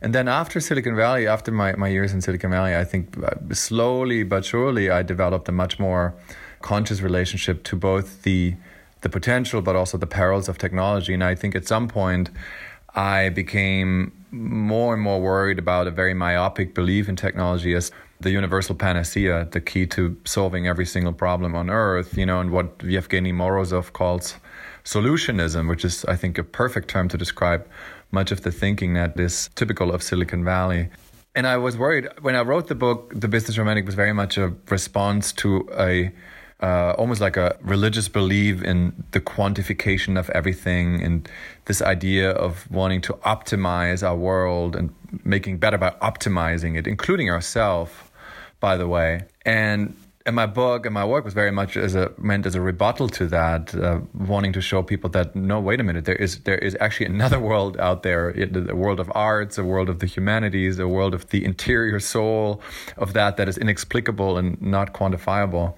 [0.00, 3.34] And then after Silicon Valley, after my, my years in Silicon Valley, I think uh,
[3.52, 6.14] slowly but surely I developed a much more
[6.60, 8.54] conscious relationship to both the
[9.00, 11.14] the potential, but also the perils of technology.
[11.14, 12.30] And I think at some point,
[12.94, 17.90] I became more and more worried about a very myopic belief in technology as
[18.20, 22.50] the universal panacea, the key to solving every single problem on earth, you know, and
[22.50, 24.36] what Yevgeny Morozov calls
[24.84, 27.66] solutionism, which is, I think, a perfect term to describe
[28.10, 30.90] much of the thinking that is typical of Silicon Valley.
[31.34, 34.36] And I was worried when I wrote the book, The Business Romantic was very much
[34.36, 36.12] a response to a
[36.62, 41.28] uh, almost like a religious belief in the quantification of everything and
[41.64, 44.94] this idea of wanting to optimize our world and
[45.24, 47.92] making better by optimizing it, including ourselves,
[48.60, 49.22] by the way.
[49.46, 49.96] And
[50.26, 53.08] and my book and my work was very much as a meant as a rebuttal
[53.08, 56.58] to that, uh, wanting to show people that no, wait a minute, there is there
[56.58, 60.78] is actually another world out there, a world of arts, a world of the humanities,
[60.78, 62.60] a world of the interior soul
[62.98, 65.74] of that that is inexplicable and not quantifiable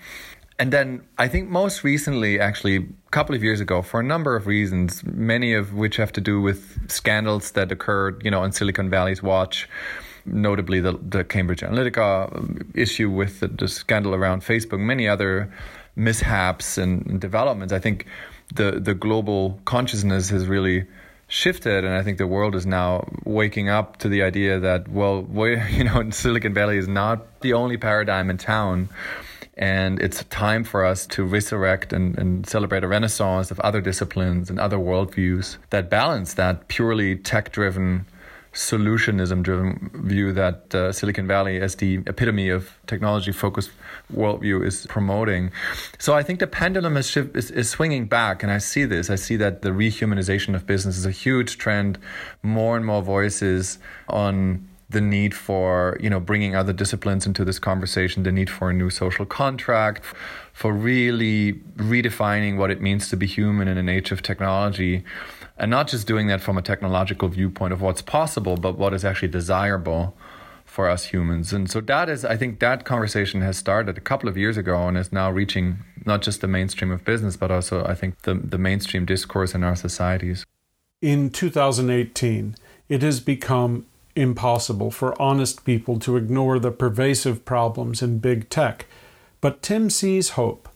[0.58, 4.36] and then I think most recently, actually, a couple of years ago, for a number
[4.36, 8.52] of reasons, many of which have to do with scandals that occurred, you know, on
[8.52, 9.68] Silicon Valley's watch,
[10.24, 15.52] notably the, the Cambridge Analytica issue with the, the scandal around Facebook, many other
[15.96, 17.72] mishaps and, and developments.
[17.72, 18.06] I think
[18.54, 20.86] the the global consciousness has really
[21.28, 25.22] shifted and i think the world is now waking up to the idea that well
[25.22, 28.88] we, you know silicon valley is not the only paradigm in town
[29.54, 34.48] and it's time for us to resurrect and, and celebrate a renaissance of other disciplines
[34.48, 38.06] and other worldviews that balance that purely tech driven
[38.52, 43.70] solutionism driven view that uh, Silicon Valley, as the epitome of technology focused
[44.14, 45.50] worldview, is promoting.
[45.98, 49.08] So I think the pendulum is, shift, is, is, swinging back, and I see this.
[49.08, 51.98] I see that the rehumanization of business is a huge trend.
[52.42, 53.78] More and more voices
[54.08, 58.70] on the need for you know bringing other disciplines into this conversation, the need for
[58.70, 60.04] a new social contract,
[60.52, 65.04] for really redefining what it means to be human in an age of technology,
[65.58, 69.04] and not just doing that from a technological viewpoint of what's possible, but what is
[69.04, 70.16] actually desirable
[70.64, 71.52] for us humans.
[71.52, 74.88] And so that is, I think, that conversation has started a couple of years ago
[74.88, 78.34] and is now reaching not just the mainstream of business, but also I think the
[78.34, 80.46] the mainstream discourse in our societies.
[81.02, 82.54] In 2018,
[82.88, 88.86] it has become impossible for honest people to ignore the pervasive problems in big tech.
[89.40, 90.68] But Tim sees hope.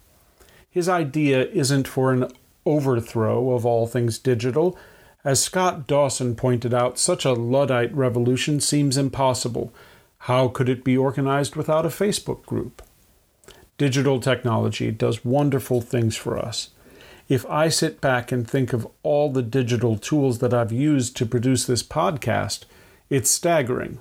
[0.70, 2.28] His idea isn't for an
[2.64, 4.78] overthrow of all things digital.
[5.24, 9.72] As Scott Dawson pointed out, such a Luddite revolution seems impossible.
[10.20, 12.82] How could it be organized without a Facebook group?
[13.78, 16.70] Digital technology does wonderful things for us.
[17.28, 21.26] If I sit back and think of all the digital tools that I've used to
[21.26, 22.64] produce this podcast,
[23.10, 23.98] it's staggering.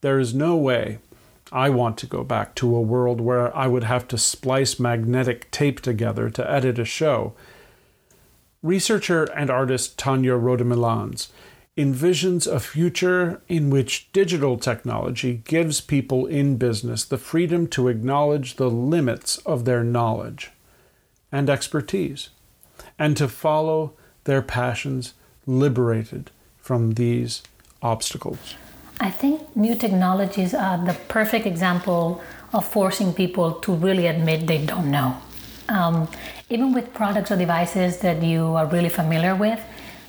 [0.00, 0.98] There is no way
[1.52, 5.50] I want to go back to a world where I would have to splice magnetic
[5.50, 7.34] tape together to edit a show.
[8.62, 11.28] Researcher and artist Tanya Rothe-Milans
[11.76, 18.56] envisions a future in which digital technology gives people in business the freedom to acknowledge
[18.56, 20.50] the limits of their knowledge
[21.32, 22.30] and expertise
[22.98, 25.14] and to follow their passions
[25.46, 27.42] liberated from these
[27.84, 28.56] obstacles.
[29.00, 32.22] I think new technologies are the perfect example
[32.52, 35.16] of forcing people to really admit they don't know.
[35.68, 36.08] Um,
[36.48, 39.60] even with products or devices that you are really familiar with,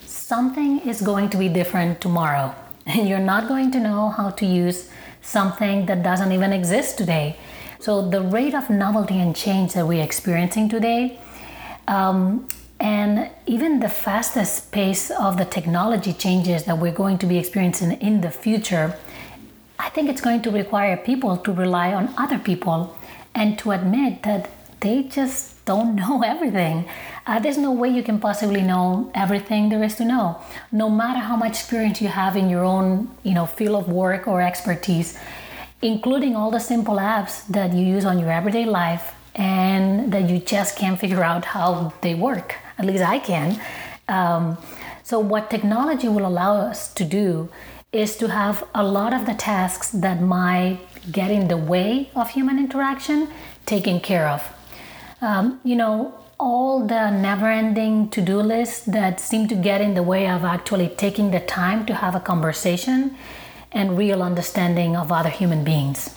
[0.06, 2.54] something is going to be different tomorrow.
[2.88, 4.90] And you're not going to know how to use
[5.22, 7.38] something that doesn't even exist today.
[7.80, 11.20] So, the rate of novelty and change that we're experiencing today
[11.88, 12.48] um,
[12.80, 17.94] and even the fastest pace of the technology changes that we're going to be experiencing
[17.94, 18.98] in the future,
[19.80, 22.98] I think it's going to require people to rely on other people
[23.34, 24.50] and to admit that
[24.82, 26.88] they just don't know everything.
[27.26, 30.42] Uh, there's no way you can possibly know everything there is to know.
[30.72, 34.28] No matter how much experience you have in your own, you know, field of work
[34.28, 35.18] or expertise,
[35.82, 40.40] including all the simple apps that you use on your everyday life and that you
[40.40, 42.56] just can't figure out how they work.
[42.78, 43.62] At least I can.
[44.08, 44.58] Um,
[45.04, 47.50] so, what technology will allow us to do
[47.92, 50.80] is to have a lot of the tasks that might
[51.12, 53.30] get in the way of human interaction
[53.66, 54.42] taken care of.
[55.22, 59.94] Um, you know, all the never ending to do lists that seem to get in
[59.94, 63.16] the way of actually taking the time to have a conversation
[63.72, 66.14] and real understanding of other human beings.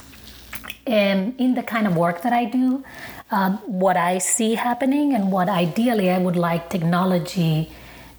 [0.89, 2.83] And in the kind of work that I do,
[3.31, 7.71] uh, what I see happening and what ideally I would like technology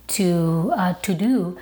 [0.10, 1.58] to uh, to do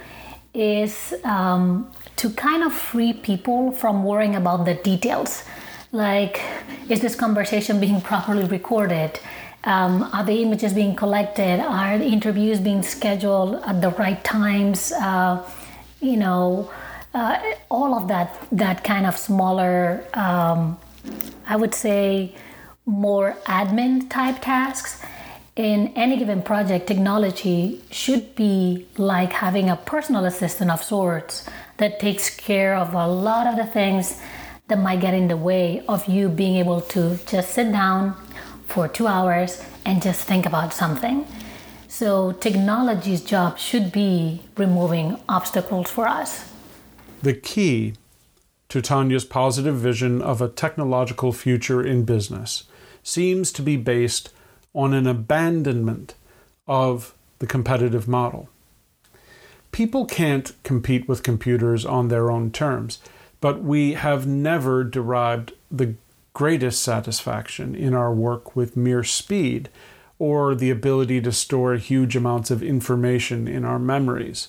[0.54, 5.44] is um, to kind of free people from worrying about the details.
[5.92, 6.42] Like,
[6.90, 9.20] is this conversation being properly recorded?
[9.64, 11.60] Um, are the images being collected?
[11.60, 14.92] Are the interviews being scheduled at the right times?
[14.92, 15.44] Uh,
[16.02, 16.72] you know,
[17.14, 17.40] uh,
[17.70, 20.78] all of that that kind of smaller, um,
[21.46, 22.36] I would say,
[22.86, 25.02] more admin type tasks.
[25.56, 32.00] In any given project, technology should be like having a personal assistant of sorts that
[32.00, 34.22] takes care of a lot of the things
[34.68, 38.16] that might get in the way of you being able to just sit down
[38.66, 41.26] for two hours and just think about something.
[41.88, 46.52] So, technology's job should be removing obstacles for us.
[47.24, 47.96] The key
[48.70, 52.66] to Tanya's positive vision of a technological future in business
[53.04, 54.30] seems to be based
[54.74, 56.16] on an abandonment
[56.68, 58.50] of the competitive model.
[59.72, 63.00] People can't compete with computers on their own terms,
[63.40, 65.96] but we have never derived the
[66.34, 69.70] greatest satisfaction in our work with mere speed
[70.20, 74.48] or the ability to store huge amounts of information in our memories.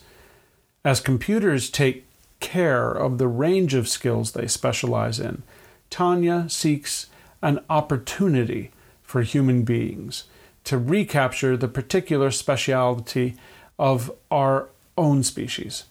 [0.84, 2.07] As computers take
[2.40, 5.42] care of the range of skills they specialize in,
[5.90, 7.06] Tanya seeks
[7.42, 8.70] an opportunity
[9.02, 10.24] for human beings
[10.64, 13.36] to recapture the particular speciality
[13.78, 15.84] of our own species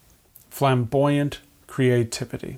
[0.49, 2.57] flamboyant creativity.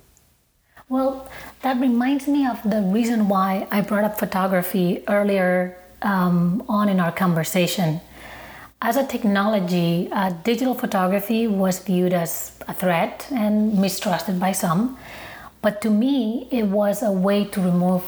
[0.87, 1.29] Well,
[1.61, 6.99] that reminds me of the reason why I brought up photography earlier um, on in
[6.99, 7.99] our conversation.
[8.81, 14.97] As a technology, uh, digital photography was viewed as a threat and mistrusted by some.
[15.61, 18.05] But to me, it was a way to remove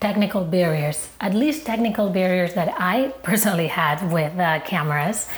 [0.00, 5.28] technical barriers, at least technical barriers that I personally had with uh, cameras.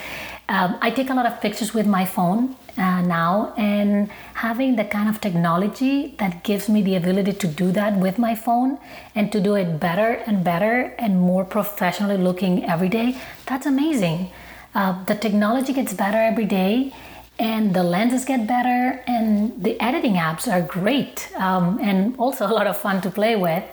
[0.48, 4.84] Um, I take a lot of pictures with my phone uh, now, and having the
[4.84, 8.78] kind of technology that gives me the ability to do that with my phone
[9.16, 13.16] and to do it better and better and more professionally looking every day,
[13.46, 14.30] that's amazing.
[14.74, 16.92] Uh, the technology gets better every day,
[17.38, 22.52] and the lenses get better, and the editing apps are great um, and also a
[22.52, 23.64] lot of fun to play with.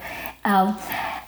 [0.45, 0.77] Um,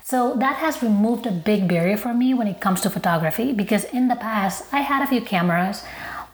[0.04, 3.84] so that has removed a big barrier for me when it comes to photography because
[3.84, 5.84] in the past I had a few cameras,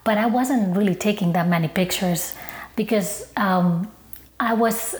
[0.05, 2.35] but I wasn't really taking that many pictures
[2.77, 3.91] because um,
[4.39, 4.95] I was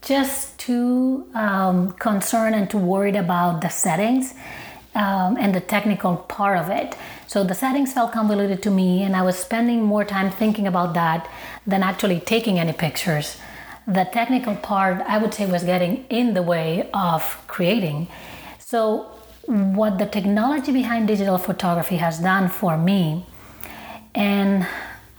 [0.00, 4.34] just too um, concerned and too worried about the settings
[4.94, 6.96] um, and the technical part of it.
[7.30, 10.94] So the settings felt convoluted to me, and I was spending more time thinking about
[10.94, 11.30] that
[11.64, 13.36] than actually taking any pictures.
[13.86, 18.08] The technical part, I would say, was getting in the way of creating.
[18.58, 19.12] So,
[19.46, 23.24] what the technology behind digital photography has done for me,
[24.12, 24.66] and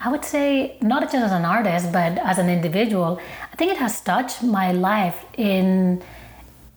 [0.01, 3.22] I would say not just as an artist, but as an individual,
[3.53, 6.03] I think it has touched my life in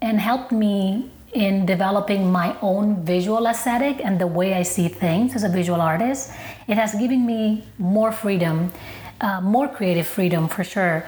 [0.00, 5.34] and helped me in developing my own visual aesthetic and the way I see things
[5.34, 6.30] as a visual artist.
[6.68, 8.72] It has given me more freedom,
[9.20, 11.04] uh, more creative freedom for sure,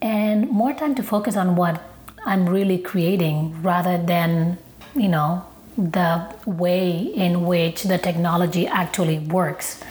[0.00, 1.82] and more time to focus on what
[2.24, 4.58] I'm really creating rather than,
[4.94, 5.44] you know,
[5.76, 9.82] the way in which the technology actually works.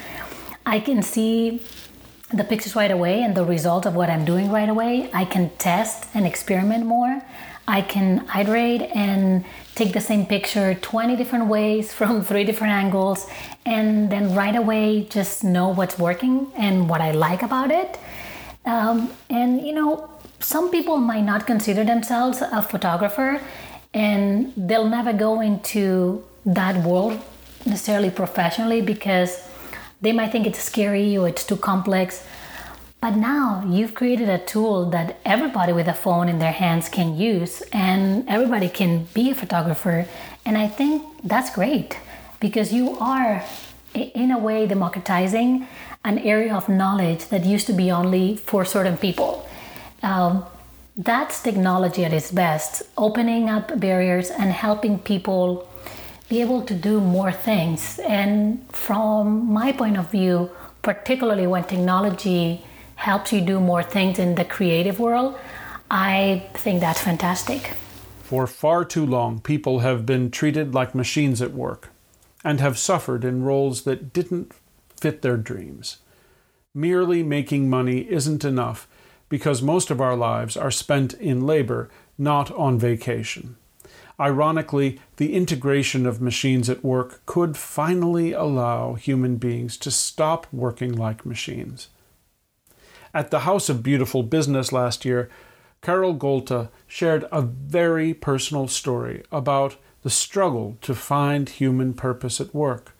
[0.66, 1.62] I can see
[2.34, 5.10] the pictures right away and the result of what I'm doing right away.
[5.14, 7.22] I can test and experiment more.
[7.68, 9.46] I can iterate and
[9.76, 13.28] take the same picture 20 different ways from three different angles
[13.66, 18.00] and then right away just know what's working and what I like about it.
[18.66, 20.10] Um, and you know,
[20.40, 23.42] some people might not consider themselves a photographer
[23.94, 27.20] and they'll never go into that world
[27.66, 29.48] necessarily professionally because
[30.02, 32.26] they might think it's scary or it's too complex.
[33.04, 37.18] But now you've created a tool that everybody with a phone in their hands can
[37.18, 40.08] use, and everybody can be a photographer.
[40.46, 41.98] And I think that's great
[42.40, 43.44] because you are,
[43.94, 45.68] in a way, democratizing
[46.06, 49.46] an area of knowledge that used to be only for certain people.
[50.02, 50.46] Um,
[50.96, 55.68] that's technology at its best, opening up barriers and helping people
[56.30, 58.00] be able to do more things.
[58.00, 60.52] And from my point of view,
[60.82, 62.64] particularly when technology
[62.96, 65.38] helps you do more things in the creative world,
[65.90, 67.74] I think that's fantastic.
[68.24, 71.90] For far too long, people have been treated like machines at work
[72.44, 74.54] and have suffered in roles that didn't
[74.98, 75.98] fit their dreams.
[76.74, 78.88] Merely making money isn't enough
[79.30, 83.56] because most of our lives are spent in labor, not on vacation.
[84.20, 90.94] Ironically, the integration of machines at work could finally allow human beings to stop working
[90.94, 91.88] like machines.
[93.16, 95.30] At the House of Beautiful Business last year,
[95.84, 102.56] Karel Golta shared a very personal story about the struggle to find human purpose at
[102.56, 102.98] work.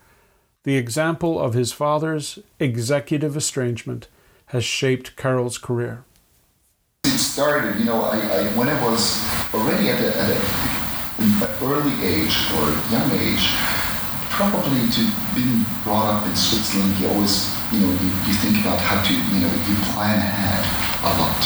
[0.66, 4.08] The example of his father's executive estrangement
[4.48, 6.04] has shaped Karel's career.
[7.06, 9.20] It started, you know, I, I when I was
[9.52, 13.50] already at, an early age or young age,
[14.30, 18.78] probably to being brought up in Switzerland, you always you know, you, you think about
[18.78, 20.62] how to, you know, you plan ahead
[21.02, 21.42] a lot.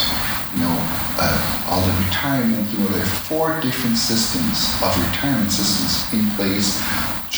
[0.52, 0.76] You know,
[1.16, 6.28] uh, all the retirement, you know, there are four different systems of retirement systems in
[6.36, 6.76] place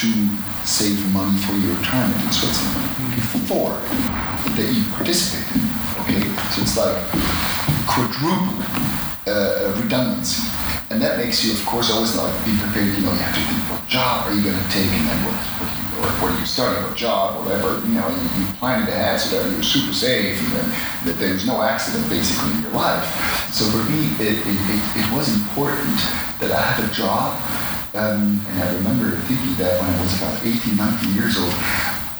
[0.02, 0.10] to
[0.66, 2.90] save money for your retirement in Switzerland.
[3.46, 3.70] Four
[4.54, 5.66] that you participate in.
[6.02, 6.22] Okay,
[6.54, 6.94] so it's like
[7.86, 8.46] quadruple
[9.26, 10.46] uh, redundancy.
[10.90, 12.94] And that makes you, of course, always like be prepared.
[12.94, 15.18] You know, you have to think what job are you going to take, and then
[15.26, 18.88] what, what or where you starting a job, whatever, you know, you, you plan it
[18.88, 20.68] ahead so that you're super safe and then,
[21.04, 23.04] that there's no accident basically in your life.
[23.52, 25.96] So for me, it, it, it, it was important
[26.40, 27.36] that I had a job.
[27.92, 31.52] Um, and I remember thinking that when I was about 18, 19 years old,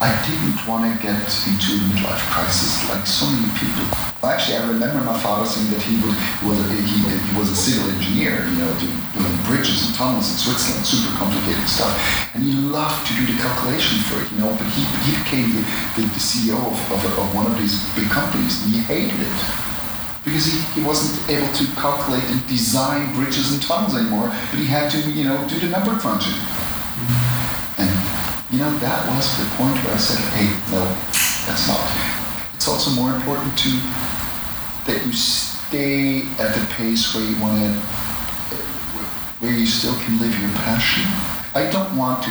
[0.01, 1.13] I didn't want to get
[1.45, 3.85] into a midlife crisis like so many people.
[4.25, 7.53] Actually, I remember my father saying that he, would, he, was, a, he, he was
[7.53, 8.73] a civil engineer, you know,
[9.13, 11.93] building bridges and tunnels in Switzerland, super complicated stuff.
[12.33, 15.53] And he loved to do the calculation for it, you know, but he, he became
[15.53, 15.61] the,
[16.01, 19.37] the, the CEO of, of, of one of these big companies and he hated it
[20.25, 24.65] because he, he wasn't able to calculate and design bridges and tunnels anymore, but he
[24.65, 26.41] had to, you know, do the number crunching.
[28.51, 30.83] You know, that was the point where I said, hey, no,
[31.47, 31.87] that's not.
[32.55, 33.71] It's also more important to
[34.91, 37.81] that you stay at the pace where you want to,
[39.39, 41.05] where you still can live your passion.
[41.55, 42.31] I don't want to,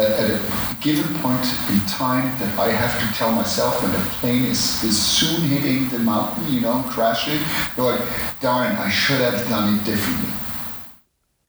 [0.00, 0.40] at, a
[0.80, 4.96] given point in time, that I have to tell myself when the plane is, is
[4.96, 7.40] soon hitting the mountain, you know, crashing,
[7.76, 8.00] like,
[8.40, 10.30] darn, I should have done it differently.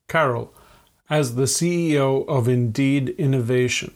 [0.08, 0.52] Karel,
[1.10, 3.94] as the CEO of Indeed Innovation,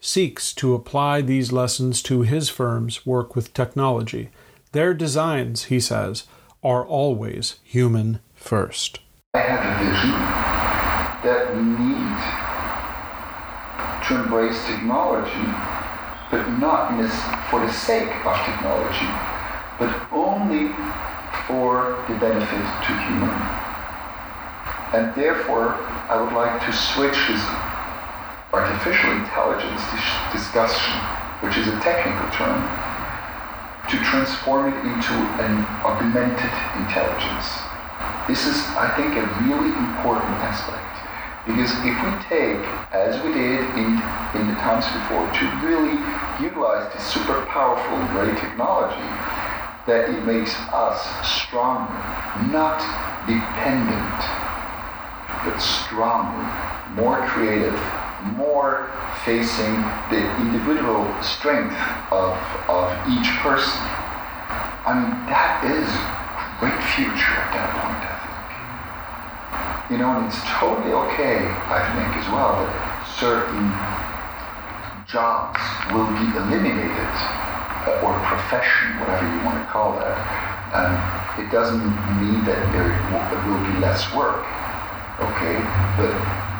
[0.00, 4.30] seeks to apply these lessons to his firm's work with technology.
[4.72, 6.24] Their designs, he says,
[6.62, 9.00] are always human first.
[9.34, 10.10] I have a vision
[11.24, 12.18] that we need
[14.06, 15.48] to embrace technology,
[16.30, 16.92] but not
[17.50, 19.08] for the sake of technology,
[19.78, 20.68] but only
[21.46, 23.63] for the benefit to human.
[24.94, 25.74] And therefore,
[26.06, 27.42] I would like to switch this
[28.54, 30.94] artificial intelligence dis- discussion,
[31.42, 32.62] which is a technical term,
[33.90, 37.58] to transform it into an augmented intelligence.
[38.30, 40.78] This is, I think, a really important aspect.
[41.42, 42.62] Because if we take,
[42.94, 43.98] as we did in,
[44.38, 45.98] in the times before, to really
[46.38, 49.10] utilize this super powerful and great technology,
[49.90, 51.90] that it makes us strong,
[52.54, 52.78] not
[53.26, 54.53] dependent,
[55.44, 56.42] but stronger,
[56.96, 57.76] more creative,
[58.36, 58.90] more
[59.24, 59.76] facing
[60.08, 61.76] the individual strength
[62.10, 62.32] of,
[62.68, 63.84] of each person.
[64.84, 65.88] I mean, that is
[66.60, 69.92] great future at that point, I think.
[69.92, 72.72] You know, and it's totally okay, I think, as well, that
[73.04, 73.68] certain
[75.04, 75.60] jobs
[75.92, 77.12] will be eliminated,
[78.00, 80.16] or profession, whatever you want to call that.
[80.72, 80.96] Um,
[81.38, 81.84] it doesn't
[82.18, 82.92] mean that there
[83.44, 84.42] will be less work,
[85.20, 85.56] okay?
[85.98, 86.12] But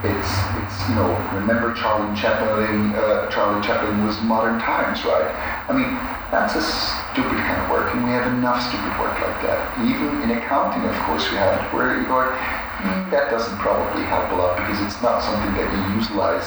[0.05, 0.31] it's,
[0.61, 5.33] it's you know, remember Charlie Chaplin, uh, Charlie Chaplin was modern times, right?
[5.67, 5.97] I mean,
[6.29, 9.59] that's a stupid kind of work, and we have enough stupid work like that.
[9.81, 14.05] Even in accounting, of course, we have it where you go, mm, that doesn't probably
[14.05, 16.45] help a lot because it's not something that you utilize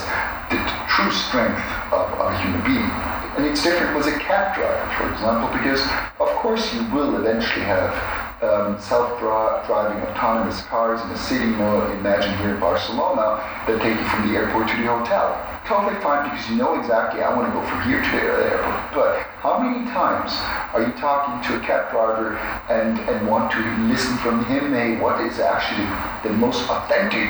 [0.53, 2.91] the true strength of, of a human being.
[3.38, 5.82] And it's different with a cab driver, for example, because
[6.22, 7.93] of course you will eventually have
[8.41, 11.57] um, self-driving autonomous cars in a city, you
[11.97, 15.33] imagine here in Barcelona, that take you from the airport to the hotel.
[15.65, 18.93] Totally fine because you know exactly, I want to go from here to the airport.
[18.93, 20.31] But how many times
[20.71, 22.38] are you talking to a cab driver
[22.69, 23.59] and, and want to
[23.89, 25.85] listen from him, hey, what is actually
[26.23, 27.27] the most authentic,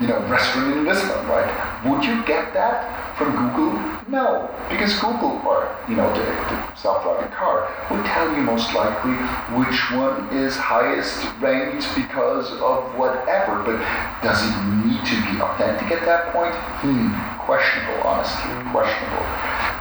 [0.00, 1.46] you know, restaurant in Lisbon, right?
[1.84, 3.80] Would you get that from Google?
[4.08, 9.16] No, because Google or you know the, the self-driving car will tell you most likely
[9.56, 13.62] which one is highest ranked because of whatever.
[13.64, 13.80] But
[14.22, 14.54] does it
[14.84, 16.54] need to be authentic at that point?
[16.84, 17.08] Hmm,
[17.40, 19.26] questionable, honestly, questionable.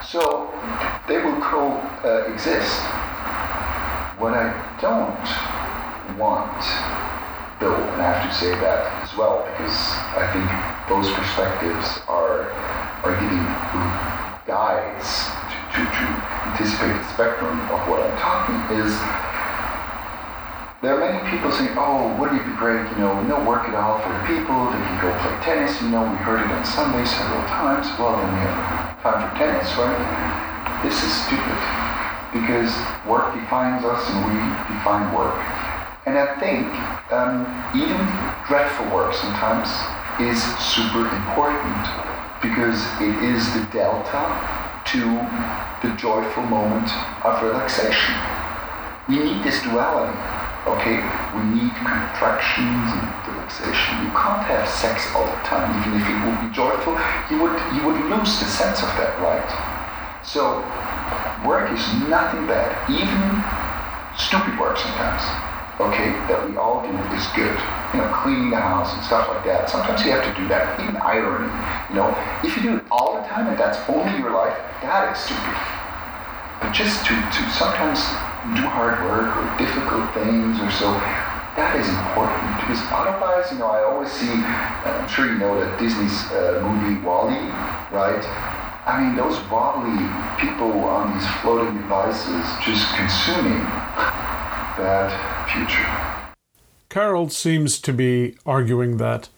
[0.02, 0.50] So
[1.08, 2.82] they will coexist.
[4.18, 4.48] what I
[4.80, 6.64] don't want,
[7.60, 9.76] though, and I have to say that as well because
[10.16, 10.48] I think
[10.90, 12.52] those perspectives are
[13.06, 13.46] are giving
[14.46, 16.06] guides to, to, to
[16.50, 18.94] anticipate the spectrum of what I'm talking is
[20.86, 23.74] there are many people saying, oh, wouldn't it be great, you know, no work at
[23.74, 26.62] all for the people, they can go play tennis, you know, we heard it on
[26.62, 29.98] Sunday several times, well, then we have time for tennis, right?
[30.86, 31.58] This is stupid,
[32.30, 32.70] because
[33.10, 34.38] work defines us and we
[34.70, 35.65] define work.
[36.06, 36.70] And I think
[37.10, 37.98] um, even
[38.46, 39.74] dreadful work sometimes
[40.22, 41.82] is super important
[42.46, 44.22] because it is the delta
[44.86, 45.02] to
[45.82, 46.94] the joyful moment
[47.26, 48.14] of relaxation.
[49.10, 50.14] We need this duality,
[50.70, 51.02] okay?
[51.34, 54.06] We need contractions and relaxation.
[54.06, 56.94] You can't have sex all the time, even if it would be joyful.
[57.34, 59.50] You would you would lose the sense of that, right?
[60.22, 60.62] So
[61.42, 63.42] work is nothing bad, even
[64.22, 67.56] stupid work sometimes okay, that we all do is good.
[67.92, 69.70] You know, cleaning the house and stuff like that.
[69.70, 70.80] Sometimes you have to do that.
[70.80, 71.52] Even ironing.
[71.90, 72.10] You know,
[72.44, 75.56] if you do it all the time and that's only your life, that is stupid.
[76.64, 78.00] But just to, to sometimes
[78.56, 80.88] do hard work or difficult things or so,
[81.60, 85.80] that is important because otherwise, you know, I always see, I'm sure you know that
[85.80, 87.40] Disney's uh, movie WALL-E,
[87.96, 88.24] right?
[88.86, 89.98] I mean, those wobbly
[90.38, 93.64] people on these floating devices just consuming
[94.78, 95.10] bad
[95.50, 96.36] future.
[96.90, 99.30] Karel seems to be arguing that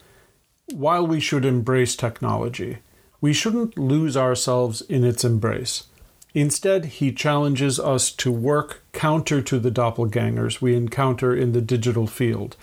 [0.74, 2.80] while we should embrace technology,
[3.22, 5.86] we shouldn't lose ourselves in its embrace.
[6.34, 12.06] Instead, he challenges us to work counter to the doppelgangers we encounter in the digital
[12.06, 12.56] field,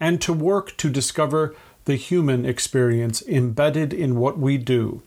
[0.00, 1.54] and to work to discover
[1.84, 5.02] the human experience embedded in what we do.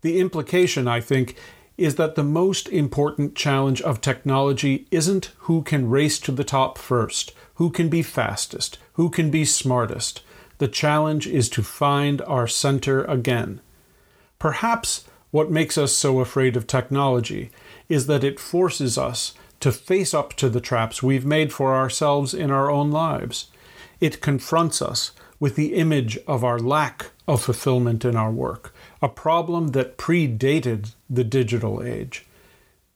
[0.00, 1.36] The implication, I think,
[1.78, 6.76] is that the most important challenge of technology isn't who can race to the top
[6.76, 10.22] first, who can be fastest, who can be smartest.
[10.58, 13.60] The challenge is to find our center again.
[14.40, 17.50] Perhaps what makes us so afraid of technology
[17.88, 22.34] is that it forces us to face up to the traps we've made for ourselves
[22.34, 23.50] in our own lives.
[24.00, 29.08] It confronts us with the image of our lack of fulfillment in our work, a
[29.08, 32.26] problem that predated the digital age.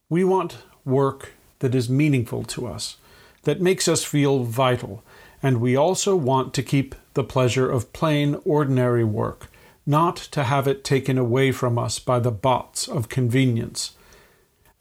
[0.09, 2.97] We want work that is meaningful to us,
[3.43, 5.03] that makes us feel vital,
[5.41, 9.49] and we also want to keep the pleasure of plain, ordinary work,
[9.85, 13.95] not to have it taken away from us by the bots of convenience.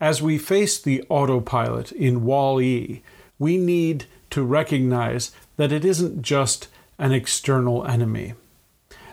[0.00, 3.02] As we face the autopilot in WALL-E,
[3.38, 6.68] we need to recognize that it isn't just
[6.98, 8.34] an external enemy.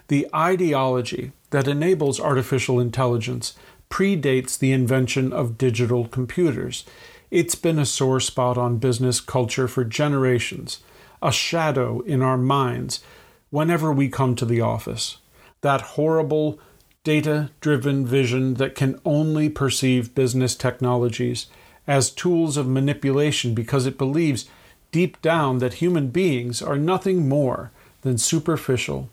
[0.08, 3.54] The ideology that enables artificial intelligence
[3.90, 6.86] predates the invention of digital computers.
[7.32, 10.80] It's been a sore spot on business culture for generations,
[11.22, 13.02] a shadow in our minds
[13.50, 15.18] whenever we come to the office.
[15.62, 16.60] That horrible,
[17.04, 21.48] data driven vision that can only perceive business technologies
[21.88, 24.48] as tools of manipulation because it believes
[24.92, 27.72] deep down that human beings are nothing more
[28.02, 29.10] than superficial,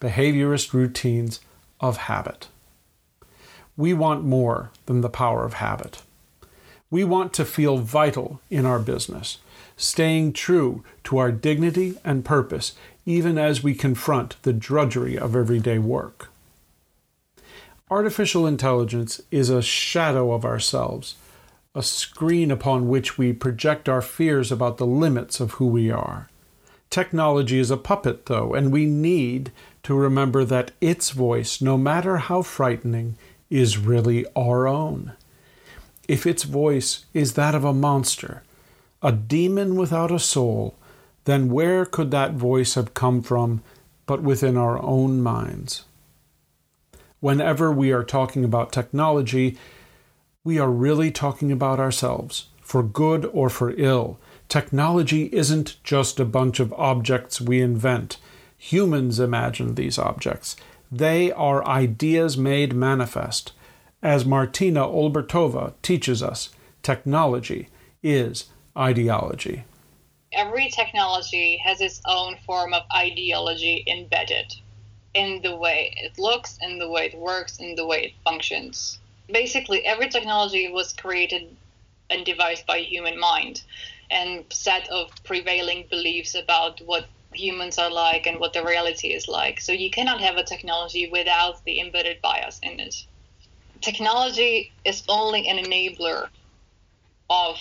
[0.00, 1.40] behaviorist routines
[1.80, 2.48] of habit.
[3.76, 6.02] We want more than the power of habit.
[6.90, 9.38] We want to feel vital in our business,
[9.76, 12.74] staying true to our dignity and purpose,
[13.06, 16.30] even as we confront the drudgery of everyday work.
[17.90, 21.16] Artificial intelligence is a shadow of ourselves,
[21.74, 26.28] a screen upon which we project our fears about the limits of who we are.
[26.90, 29.52] Technology is a puppet, though, and we need
[29.82, 33.16] to remember that its voice, no matter how frightening,
[33.50, 35.12] is really our own.
[36.06, 38.42] If its voice is that of a monster,
[39.02, 40.74] a demon without a soul,
[41.24, 43.62] then where could that voice have come from
[44.06, 45.84] but within our own minds?
[47.20, 49.58] Whenever we are talking about technology,
[50.44, 54.18] we are really talking about ourselves, for good or for ill,
[54.48, 58.16] Technology isn't just a bunch of objects we invent.
[58.58, 60.56] Humans imagine these objects.
[60.90, 63.52] They are ideas made manifest.
[64.02, 66.50] As Martina Olbertova teaches us,
[66.82, 67.68] technology
[68.02, 68.46] is
[68.76, 69.64] ideology.
[70.32, 74.54] Every technology has its own form of ideology embedded
[75.14, 78.98] in the way it looks, in the way it works, in the way it functions.
[79.30, 81.56] Basically, every technology was created
[82.10, 83.62] and devised by human mind
[84.10, 87.06] and set of prevailing beliefs about what
[87.38, 89.60] humans are like and what the reality is like.
[89.60, 92.94] So you cannot have a technology without the embedded bias in it.
[93.80, 96.28] Technology is only an enabler
[97.30, 97.58] of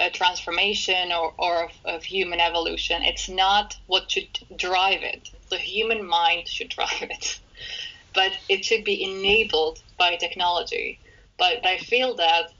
[0.00, 3.02] a transformation or, or of, of human evolution.
[3.02, 5.30] It's not what should drive it.
[5.50, 7.40] The human mind should drive it.
[8.14, 10.98] But it should be enabled by technology.
[11.36, 12.52] But I feel that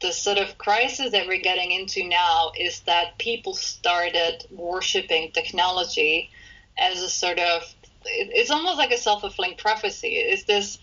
[0.00, 6.30] the sort of crisis that we're getting into now is that people started worshiping technology
[6.78, 7.62] as a sort of
[8.08, 10.14] it's almost like a self-fulfilling prophecy.
[10.14, 10.78] Is this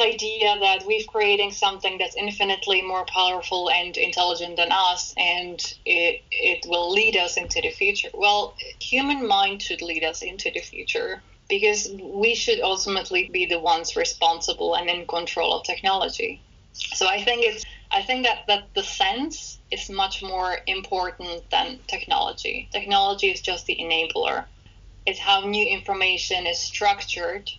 [0.00, 6.22] idea that we're creating something that's infinitely more powerful and intelligent than us and it,
[6.30, 8.08] it will lead us into the future.
[8.14, 13.58] Well human mind should lead us into the future because we should ultimately be the
[13.58, 16.42] ones responsible and in control of technology.
[16.74, 21.80] So i think it's I think that, that the sense is much more important than
[21.86, 22.68] technology.
[22.70, 24.44] Technology is just the enabler.
[25.06, 27.50] It's how new information is structured,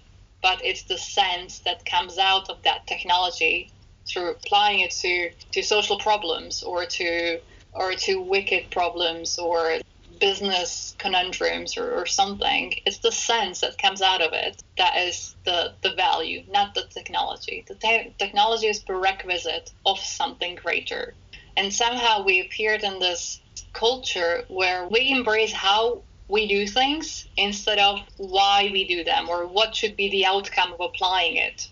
[0.41, 3.71] but it's the sense that comes out of that technology
[4.07, 7.39] through applying it to, to social problems or to
[7.73, 9.77] or to wicked problems or
[10.19, 12.75] business conundrums or, or something.
[12.85, 16.83] It's the sense that comes out of it that is the, the value, not the
[16.89, 17.65] technology.
[17.67, 21.13] The te- technology is prerequisite of something greater.
[21.57, 23.41] And somehow we appeared in this
[23.73, 29.47] culture where we embrace how we do things instead of why we do them or
[29.47, 31.69] what should be the outcome of applying it.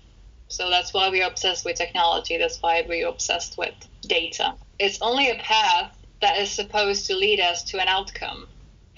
[0.50, 2.38] So that's why we're obsessed with technology.
[2.38, 4.56] That's why we're obsessed with data.
[4.80, 8.48] It's only a path that is supposed to lead us to an outcome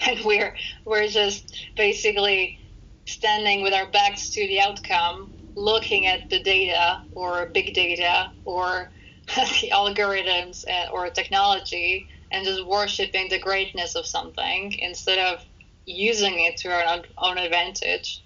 [0.00, 2.58] and we're we're just basically
[3.06, 8.90] standing with our backs to the outcome looking at the data or big data or
[9.26, 15.44] the algorithms uh, or technology and just worshiping the greatness of something instead of
[15.86, 18.22] using it to our own advantage.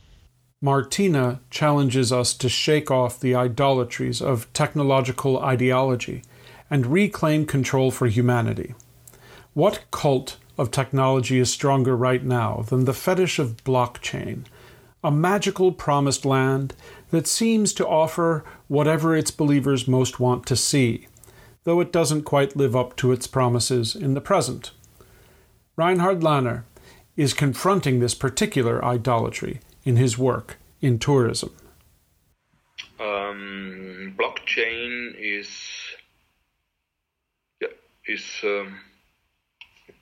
[0.61, 6.23] Martina challenges us to shake off the idolatries of technological ideology
[6.71, 8.75] and reclaim control for humanity.
[9.55, 14.47] What cult of technology is stronger right now than the fetish of blockchain,
[15.05, 16.75] a magical promised land
[17.11, 21.07] that seems to offer whatever its believers most want to see,
[21.63, 24.73] though it doesn't quite live up to its promises in the present.
[25.77, 26.65] Reinhard Lanner
[27.17, 31.55] is confronting this particular idolatry in his work in tourism.
[32.99, 35.49] Um, blockchain is
[37.61, 37.69] yeah,
[38.07, 38.81] is um,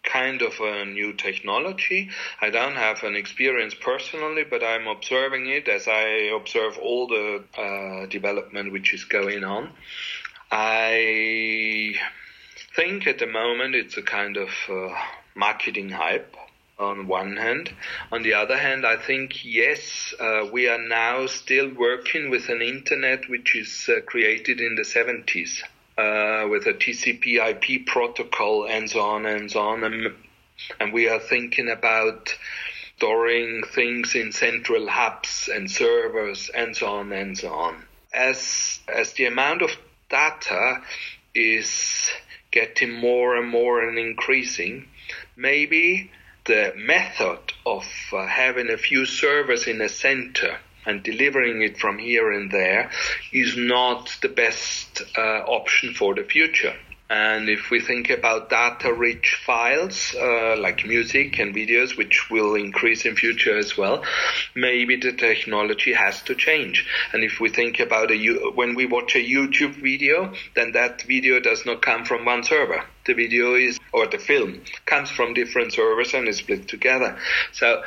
[0.02, 2.10] kind of a new technology.
[2.40, 7.44] I don't have an experience personally, but I'm observing it as I observe all the
[7.56, 9.70] uh, development which is going on.
[10.50, 11.94] I
[12.76, 14.94] think at the moment it's a kind of uh,
[15.34, 16.36] marketing hype.
[16.78, 17.70] on one hand.
[18.10, 22.60] On the other hand, I think, yes, uh, we are now still working with an
[22.60, 25.62] internet which is uh, created in the 70s
[25.98, 29.84] uh, with a TCP IP protocol and so on and so on.
[29.84, 30.14] And,
[30.80, 32.34] and we are thinking about
[32.96, 37.84] storing things in central hubs and servers and so on and so on.
[38.12, 39.70] As, as the amount of
[40.08, 40.82] data
[41.34, 42.10] is
[42.50, 44.86] getting more and more and increasing,
[45.36, 46.10] maybe
[46.44, 51.98] the method of uh, having a few servers in a center and delivering it from
[51.98, 52.90] here and there
[53.32, 56.74] is not the best uh, option for the future.
[57.12, 63.04] And if we think about data-rich files uh, like music and videos, which will increase
[63.04, 64.02] in future as well,
[64.54, 66.86] maybe the technology has to change.
[67.12, 68.16] And if we think about a
[68.54, 72.82] when we watch a YouTube video, then that video does not come from one server.
[73.04, 77.18] The video is or the film comes from different servers and is split together.
[77.52, 77.82] So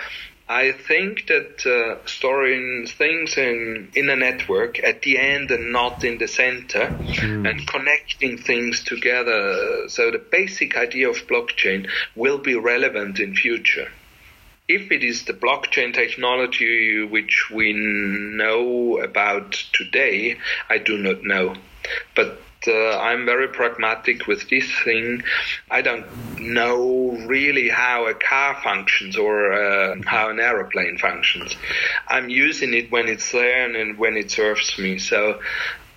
[0.48, 6.04] I think that uh, storing things in, in a network at the end and not
[6.04, 7.50] in the center mm.
[7.50, 9.90] and connecting things together.
[9.90, 13.92] So the basic idea of blockchain will be relevant in future.
[14.68, 20.38] If it is the blockchain technology which we know about today,
[20.70, 21.56] I do not know.
[22.16, 25.24] But uh, I'm very pragmatic with this thing.
[25.70, 26.06] I don't
[26.40, 31.56] know really how a car functions or uh, how an aeroplane functions.
[32.08, 35.00] I'm using it when it's there and when it serves me.
[35.00, 35.40] So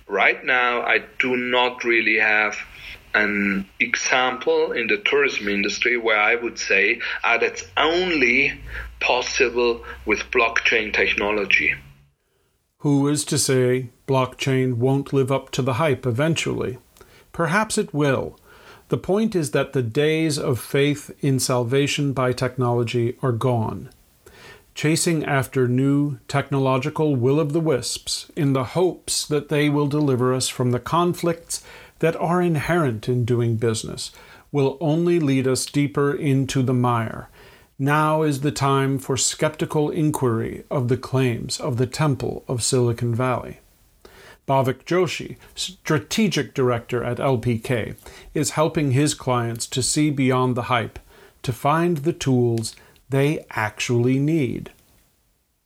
[0.07, 2.57] right now, I do not really have
[3.13, 8.61] an example in the tourism industry where I would say ah, that's only
[8.99, 11.73] possible with blockchain technology.
[12.79, 16.77] Who is to say blockchain won't live up to the hype eventually?
[17.31, 18.39] Perhaps it will.
[18.87, 23.89] The point is that the days of faith in salvation by technology are gone.
[24.73, 30.33] Chasing after new technological will of the wisps in the hopes that they will deliver
[30.33, 31.63] us from the conflicts
[31.99, 34.11] that are inherent in doing business
[34.51, 37.29] will only lead us deeper into the mire
[37.81, 43.15] now is the time for skeptical inquiry of the claims of the Temple of Silicon
[43.15, 43.61] Valley.
[44.49, 47.95] Bhavik Joshi, strategic director at LPK,
[48.33, 50.97] is helping his clients to see beyond the hype,
[51.43, 52.75] to find the tools
[53.09, 54.71] they actually need.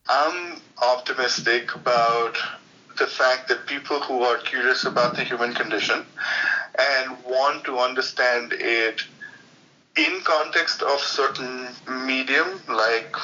[0.06, 2.36] I'm optimistic about
[2.98, 6.04] the fact that people who are curious about the human condition
[6.78, 9.02] and want to understand it
[9.96, 11.68] in context of certain
[12.06, 13.16] medium like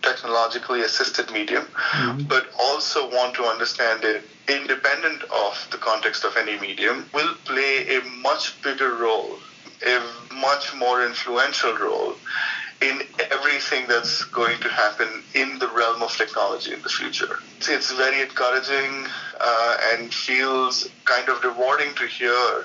[0.00, 2.22] technologically assisted medium, mm-hmm.
[2.28, 7.96] but also want to understand it independent of the context of any medium, will play
[7.96, 9.38] a much bigger role,
[9.86, 10.00] a
[10.34, 12.14] much more influential role
[12.80, 17.38] in everything that's going to happen in the realm of technology in the future.
[17.58, 19.06] It's very encouraging
[19.40, 22.64] uh, and feels kind of rewarding to hear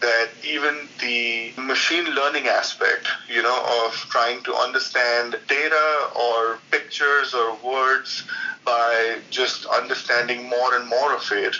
[0.00, 7.34] that even the machine learning aspect, you know, of trying to understand data or pictures
[7.34, 8.24] or words
[8.64, 11.56] by just understanding more and more of it,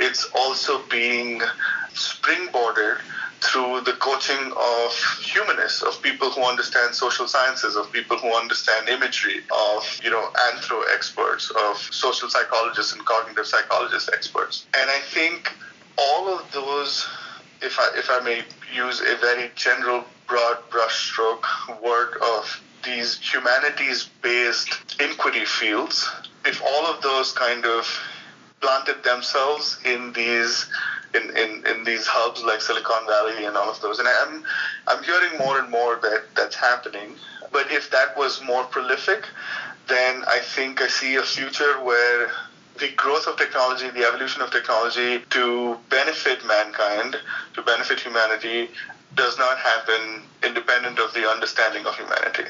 [0.00, 1.40] it's also being
[1.94, 2.96] springboarded
[3.44, 8.88] through the coaching of humanists, of people who understand social sciences, of people who understand
[8.88, 14.66] imagery, of you know anthro experts, of social psychologists and cognitive psychologist experts.
[14.76, 15.50] And I think
[15.98, 17.06] all of those
[17.62, 18.42] if I, if I may
[18.74, 21.44] use a very general, broad brushstroke
[21.82, 26.10] word of these humanities based inquiry fields,
[26.44, 27.86] if all of those kind of
[28.60, 30.66] planted themselves in these
[31.14, 33.98] in, in, in these hubs like Silicon Valley and all of those.
[33.98, 34.44] And I'm
[34.86, 37.14] I'm hearing more and more that that's happening.
[37.52, 39.26] But if that was more prolific,
[39.86, 42.30] then I think I see a future where
[42.78, 47.16] the growth of technology, the evolution of technology to benefit mankind,
[47.54, 48.68] to benefit humanity,
[49.14, 52.44] does not happen independent of the understanding of humanity.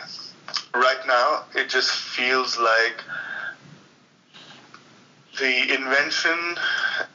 [0.74, 3.02] Right now, it just feels like
[5.38, 6.56] the invention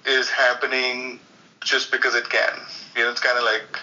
[0.05, 1.19] is happening
[1.61, 2.59] just because it can.
[2.95, 3.79] You know, it's kind of like,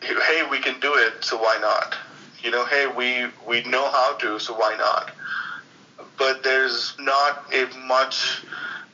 [0.00, 1.96] hey, we can do it, so why not?
[2.42, 5.10] You know, hey, we we know how to, so why not?
[6.18, 8.42] But there's not a much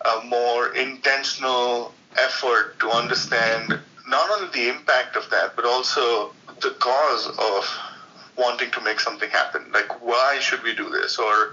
[0.04, 6.70] uh, more intentional effort to understand not only the impact of that, but also the
[6.78, 7.78] cause of
[8.36, 9.70] wanting to make something happen.
[9.72, 11.18] Like, why should we do this?
[11.18, 11.52] Or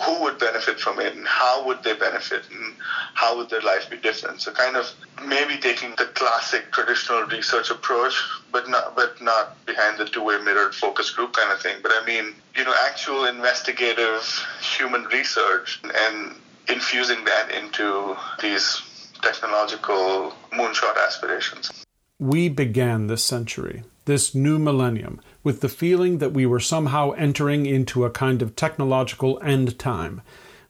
[0.00, 2.74] who would benefit from it and how would they benefit and
[3.14, 4.40] how would their life be different.
[4.40, 4.90] So kind of
[5.26, 8.14] maybe taking the classic traditional research approach,
[8.50, 11.76] but not but not behind the two-way mirrored focus group kind of thing.
[11.82, 14.22] But I mean, you know, actual investigative
[14.60, 16.34] human research and
[16.68, 18.82] infusing that into these
[19.22, 21.70] technological moonshot aspirations.
[22.18, 27.66] We began this century, this new millennium, with the feeling that we were somehow entering
[27.66, 30.22] into a kind of technological end time,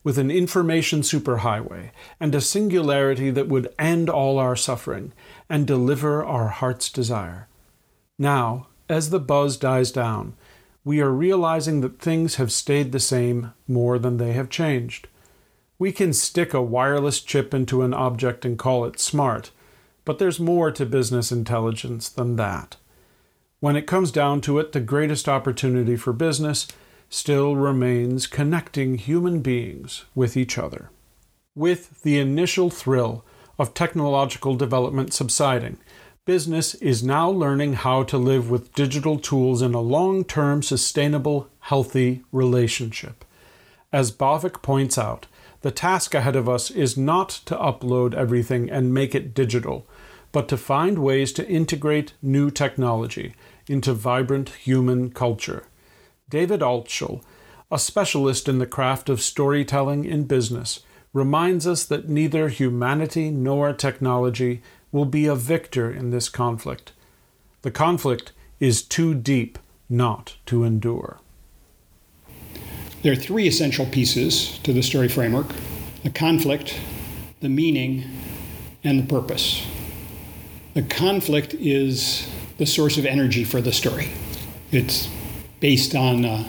[0.02, 1.90] with an information superhighway
[2.20, 5.12] and a singularity that would end all our suffering
[5.48, 7.48] and deliver our heart's desire.
[8.18, 10.34] Now, as the buzz dies down,
[10.84, 15.08] we are realizing that things have stayed the same more than they have changed.
[15.78, 19.50] We can stick a wireless chip into an object and call it smart,
[20.04, 22.76] but there's more to business intelligence than that.
[23.60, 26.68] When it comes down to it, the greatest opportunity for business
[27.08, 30.90] still remains connecting human beings with each other.
[31.54, 33.24] With the initial thrill
[33.58, 35.78] of technological development subsiding,
[36.24, 41.48] business is now learning how to live with digital tools in a long term, sustainable,
[41.60, 43.24] healthy relationship.
[43.92, 45.26] As Bhavik points out,
[45.60, 49.86] the task ahead of us is not to upload everything and make it digital,
[50.34, 53.36] but to find ways to integrate new technology
[53.68, 55.62] into vibrant human culture.
[56.28, 57.22] David Altschul,
[57.70, 60.80] a specialist in the craft of storytelling in business,
[61.12, 66.90] reminds us that neither humanity nor technology will be a victor in this conflict.
[67.62, 69.56] The conflict is too deep
[69.88, 71.20] not to endure.
[73.02, 75.46] There are three essential pieces to the story framework
[76.02, 76.76] the conflict,
[77.40, 78.02] the meaning,
[78.82, 79.64] and the purpose.
[80.74, 82.28] The conflict is
[82.58, 84.10] the source of energy for the story.
[84.72, 85.08] It's
[85.60, 86.48] based on uh,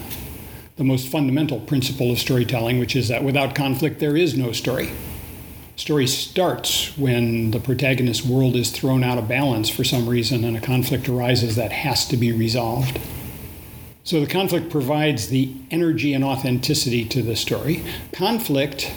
[0.77, 4.89] the most fundamental principle of storytelling, which is that without conflict, there is no story.
[5.75, 10.57] Story starts when the protagonist's world is thrown out of balance for some reason and
[10.57, 12.99] a conflict arises that has to be resolved.
[14.03, 17.83] So the conflict provides the energy and authenticity to the story.
[18.11, 18.91] Conflict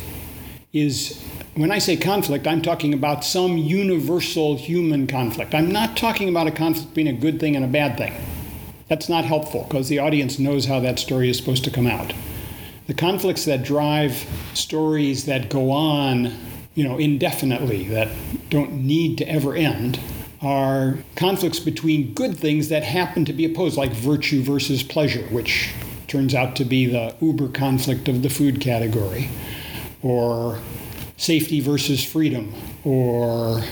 [0.73, 1.23] is
[1.59, 5.57] when I say conflict, I'm talking about some universal human conflict.
[5.57, 8.15] I'm not talking about a conflict being a good thing and a bad thing.
[8.87, 12.15] That's not helpful because the audience knows how that story is supposed to come out.
[12.87, 14.25] The conflicts that drive
[14.55, 16.33] stories that go on,
[16.77, 18.07] you know, indefinitely, that
[18.51, 19.99] don't need to ever end,
[20.41, 25.75] are conflicts between good things that happen to be opposed, like virtue versus pleasure, which
[26.07, 29.29] turns out to be the uber conflict of the food category,
[30.03, 30.61] or
[31.19, 32.55] safety versus freedom
[32.85, 33.63] or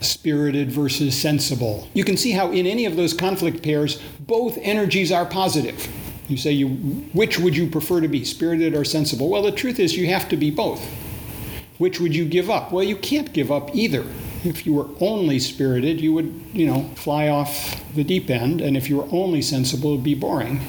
[0.00, 1.88] spirited versus sensible.
[1.94, 5.88] You can see how in any of those conflict pairs, both energies are positive.
[6.28, 6.68] You say, you,
[7.12, 9.28] which would you prefer to be, spirited or sensible?
[9.28, 10.84] Well, the truth is, you have to be both.
[11.78, 12.72] Which would you give up?
[12.72, 14.04] Well, you can't give up either.
[14.44, 18.76] If you were only spirited, you would, you know, fly off the deep end, and
[18.76, 20.60] if you were only sensible, it would be boring.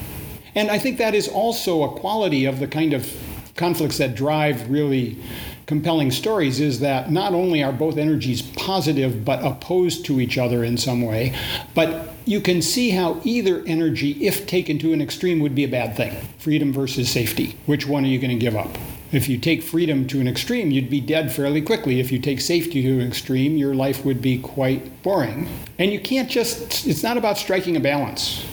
[0.56, 3.12] And I think that is also a quality of the kind of
[3.56, 5.18] conflicts that drive really
[5.66, 10.64] compelling stories is that not only are both energies positive but opposed to each other
[10.64, 11.36] in some way,
[11.74, 15.70] but you can see how either energy, if taken to an extreme, would be a
[15.70, 16.16] bad thing.
[16.38, 17.58] Freedom versus safety.
[17.66, 18.78] Which one are you going to give up?
[19.12, 22.00] If you take freedom to an extreme, you'd be dead fairly quickly.
[22.00, 25.48] If you take safety to an extreme, your life would be quite boring.
[25.78, 28.44] And you can't just, it's not about striking a balance.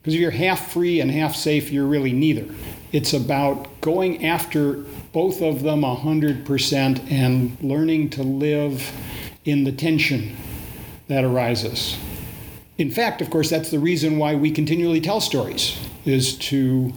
[0.00, 2.46] Because if you're half free and half safe, you're really neither.
[2.92, 8.92] It's about going after both of them 100% and learning to live
[9.44, 10.36] in the tension
[11.08, 11.96] that arises.
[12.78, 16.92] In fact, of course, that's the reason why we continually tell stories, is to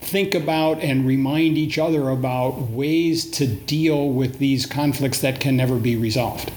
[0.00, 5.56] think about and remind each other about ways to deal with these conflicts that can
[5.56, 6.50] never be resolved.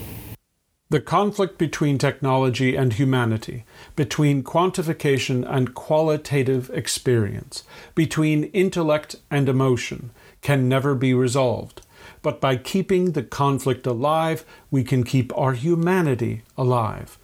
[0.89, 3.63] The conflict between technology and humanity,
[3.95, 7.63] between quantification and qualitative experience,
[7.95, 10.11] between intellect and emotion,
[10.41, 11.81] can never be resolved.
[12.21, 17.17] But by keeping the conflict alive, we can keep our humanity alive.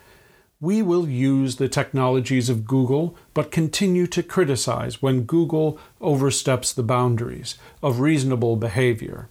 [0.59, 6.81] We will use the technologies of Google, but continue to criticize when Google oversteps the
[6.81, 9.29] boundaries of reasonable behavior.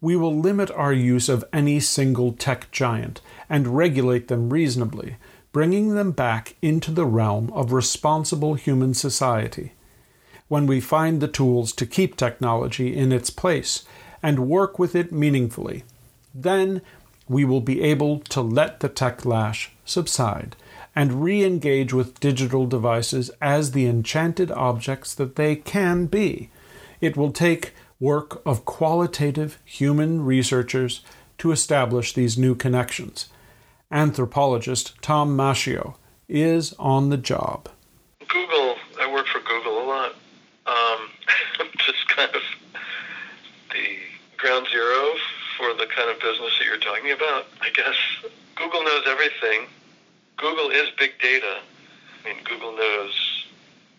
[0.00, 5.16] We will limit our use of any single tech giant and regulate them reasonably,
[5.52, 9.72] bringing them back into the realm of responsible human society
[10.48, 13.84] when we find the tools to keep technology in its place
[14.22, 15.84] and work with it meaningfully.
[16.34, 16.82] Then
[17.28, 20.56] we will be able to let the tech lash subside
[20.94, 26.50] and re engage with digital devices as the enchanted objects that they can be.
[27.00, 31.02] It will take work of qualitative human researchers
[31.38, 33.28] to establish these new connections.
[33.90, 35.94] Anthropologist Tom Maschio
[36.28, 37.68] is on the job.
[38.28, 40.12] Google, I work for Google a lot.
[40.66, 41.08] Um,
[41.78, 42.42] just kind of
[43.70, 43.96] the
[44.46, 45.14] ground zero
[45.58, 47.96] for the kind of business that you're talking about, I guess.
[48.54, 49.66] Google knows everything.
[50.36, 51.58] Google is big data.
[52.22, 53.46] I mean, Google knows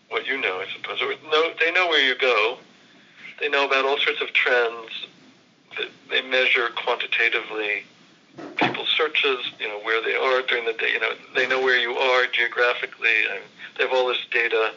[0.08, 1.02] what you know, I suppose.
[1.02, 1.12] Or
[1.60, 2.56] they know where you go.
[3.40, 5.06] They know about all sorts of trends.
[6.08, 7.84] They measure quantitatively
[8.56, 10.94] people's searches, you know, where they are during the day.
[10.94, 13.26] You know, they know where you are geographically.
[13.30, 13.42] And
[13.76, 14.72] they have all this data,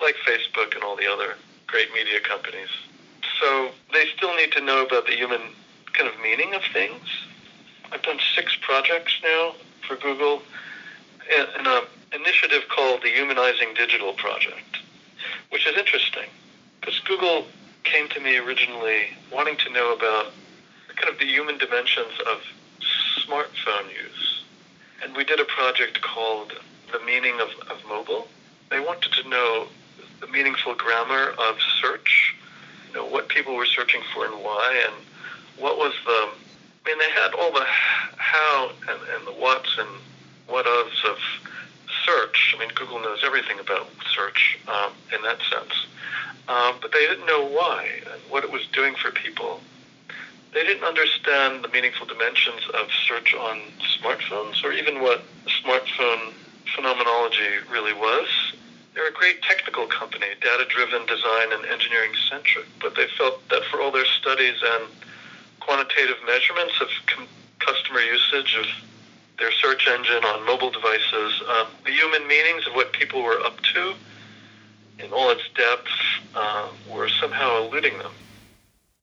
[0.00, 1.36] like Facebook and all the other
[1.68, 2.70] great media companies.
[3.42, 5.40] So they still need to know about the human
[5.94, 7.02] kind of meaning of things.
[7.90, 9.54] I've done six projects now
[9.86, 10.42] for Google
[11.28, 11.82] in an
[12.12, 14.78] initiative called the Humanizing Digital Project,
[15.50, 16.28] which is interesting
[16.80, 17.46] because Google
[17.82, 20.26] came to me originally wanting to know about
[20.94, 22.38] kind of the human dimensions of
[23.26, 24.44] smartphone use.
[25.02, 26.52] And we did a project called
[26.92, 28.28] The Meaning of, of Mobile.
[28.70, 29.66] They wanted to know
[30.20, 32.36] the meaningful grammar of search,
[32.94, 34.94] know, what people were searching for and why, and
[35.58, 39.88] what was the, I mean, they had all the how and, and the what's and
[40.46, 41.18] what ofs of
[42.04, 42.54] search.
[42.56, 45.86] I mean, Google knows everything about search um, in that sense.
[46.48, 49.60] Um, but they didn't know why and what it was doing for people.
[50.52, 53.60] They didn't understand the meaningful dimensions of search on
[54.00, 55.22] smartphones or even what
[55.62, 56.32] smartphone
[56.74, 58.28] phenomenology really was.
[58.94, 63.64] They're a great technical company, data driven, design, and engineering centric, but they felt that
[63.70, 64.84] for all their studies and
[65.60, 67.28] quantitative measurements of com-
[67.58, 68.66] customer usage of
[69.38, 73.58] their search engine on mobile devices, um, the human meanings of what people were up
[73.74, 73.94] to
[74.98, 75.88] in all its depth
[76.34, 78.12] uh, were somehow eluding them.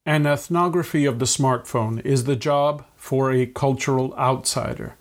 [0.06, 4.96] An ethnography of the smartphone is the job for a cultural outsider.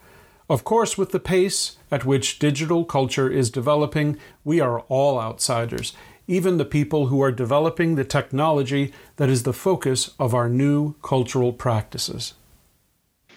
[0.49, 4.17] Of course, with the pace at which digital culture is developing,
[4.49, 5.93] we are all outsiders,
[6.25, 10.95] even the people who are developing the technology that is the focus of our new
[11.03, 12.33] cultural practices.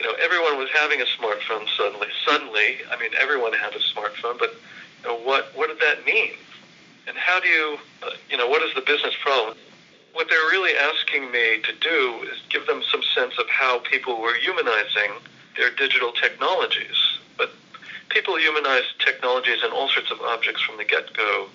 [0.01, 2.09] You know, everyone was having a smartphone suddenly.
[2.25, 4.55] Suddenly, I mean, everyone had a smartphone, but
[5.03, 6.33] you know, what what did that mean?
[7.07, 9.59] And how do you, uh, you know, what is the business problem?
[10.15, 14.19] What they're really asking me to do is give them some sense of how people
[14.19, 15.13] were humanizing
[15.59, 17.12] their digital technologies.
[18.13, 21.49] People humanize technologies and all sorts of objects from the get-go.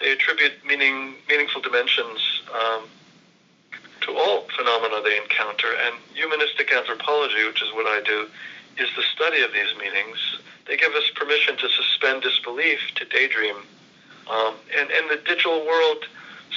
[0.00, 2.88] They attribute meaning, meaningful dimensions um,
[4.00, 5.68] to all phenomena they encounter.
[5.84, 8.26] And humanistic anthropology, which is what I do,
[8.78, 10.16] is the study of these meanings.
[10.66, 13.56] They give us permission to suspend disbelief, to daydream.
[14.30, 16.06] Um, and in the digital world,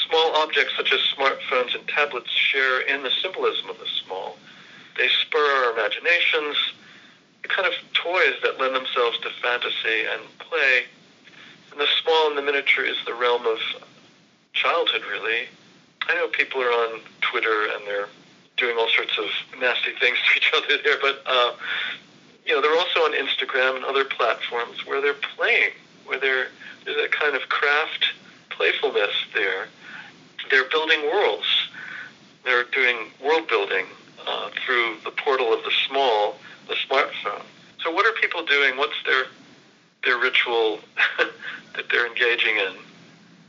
[0.07, 4.37] small objects such as smartphones and tablets share in the symbolism of the small.
[4.97, 6.55] They spur our imaginations,
[7.49, 10.83] kind of toys that lend themselves to fantasy and play.
[11.71, 13.59] And the small and the miniature is the realm of
[14.53, 15.47] childhood, really.
[16.07, 18.07] I know people are on Twitter and they're
[18.57, 19.25] doing all sorts of
[19.59, 21.53] nasty things to each other there, but uh,
[22.45, 25.71] you know they're also on Instagram and other platforms where they're playing,
[26.05, 26.47] where they're,
[26.85, 28.05] there's a kind of craft
[28.49, 29.67] playfulness there.
[30.51, 31.47] They're building worlds.
[32.43, 33.85] They're doing world building
[34.27, 36.35] uh, through the portal of the small,
[36.67, 37.43] the smartphone.
[37.83, 38.77] So what are people doing?
[38.77, 39.25] What's their
[40.03, 40.79] their ritual
[41.75, 42.73] that they're engaging in?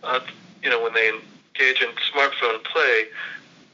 [0.03, 0.21] Uh,
[0.63, 3.05] you know, when they engage in smartphone play,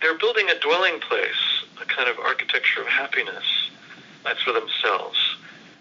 [0.00, 3.44] they're building a dwelling place, a kind of architecture of happiness.
[4.24, 5.18] That's for themselves.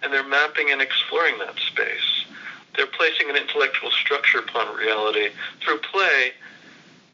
[0.02, 2.26] And they're mapping and exploring that space.
[2.76, 5.30] They're placing an intellectual structure upon reality
[5.61, 6.34] through play,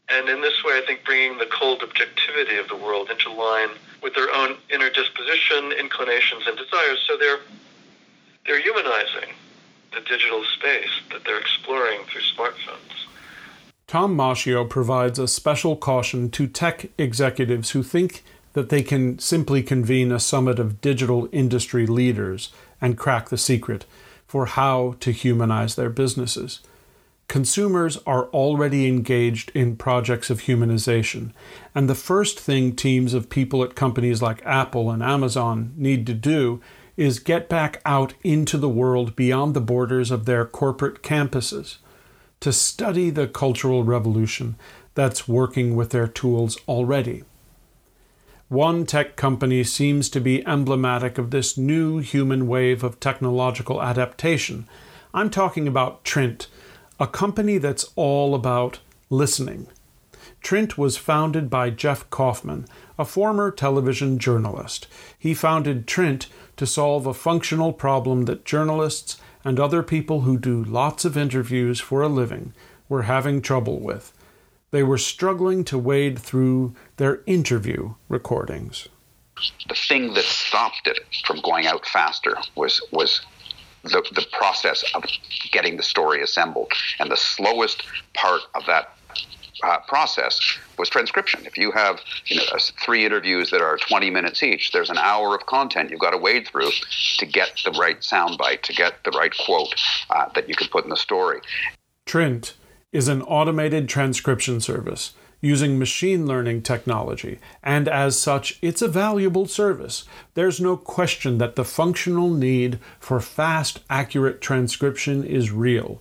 [0.08, 3.70] and in this way, I think bringing the cold objectivity of the world into line
[4.02, 7.04] with their own inner disposition, inclinations, and desires.
[7.06, 7.40] So they're
[8.46, 9.34] they're humanizing
[9.92, 13.06] the digital space that they're exploring through smartphones.
[13.88, 18.22] Tom Maschio provides a special caution to tech executives who think
[18.52, 23.84] that they can simply convene a summit of digital industry leaders and crack the secret
[24.26, 26.60] for how to humanize their businesses.
[27.28, 31.32] Consumers are already engaged in projects of humanization,
[31.74, 36.14] and the first thing teams of people at companies like Apple and Amazon need to
[36.14, 36.60] do
[36.96, 41.78] is get back out into the world beyond the borders of their corporate campuses
[42.40, 44.56] to study the cultural revolution
[44.94, 47.24] that's working with their tools already.
[48.48, 54.68] One tech company seems to be emblematic of this new human wave of technological adaptation.
[55.12, 56.46] I'm talking about Trint
[56.98, 59.66] a company that's all about listening.
[60.42, 62.66] Trint was founded by Jeff Kofman,
[62.98, 64.86] a former television journalist.
[65.18, 70.64] He founded Trint to solve a functional problem that journalists and other people who do
[70.64, 72.54] lots of interviews for a living
[72.88, 74.12] were having trouble with.
[74.70, 78.88] They were struggling to wade through their interview recordings.
[79.68, 83.20] The thing that stopped it from going out faster was was
[83.86, 85.04] the, the process of
[85.52, 86.72] getting the story assembled.
[86.98, 87.84] And the slowest
[88.14, 88.96] part of that
[89.62, 91.46] uh, process was transcription.
[91.46, 92.44] If you have you know,
[92.84, 96.18] three interviews that are 20 minutes each, there's an hour of content you've got to
[96.18, 96.70] wade through
[97.18, 99.74] to get the right soundbite, to get the right quote
[100.10, 101.40] uh, that you can put in the story.
[102.04, 102.54] Trint
[102.92, 109.46] is an automated transcription service using machine learning technology, and as such, it's a valuable
[109.46, 110.04] service.
[110.34, 116.00] There's no question that the functional need for fast, accurate transcription is real.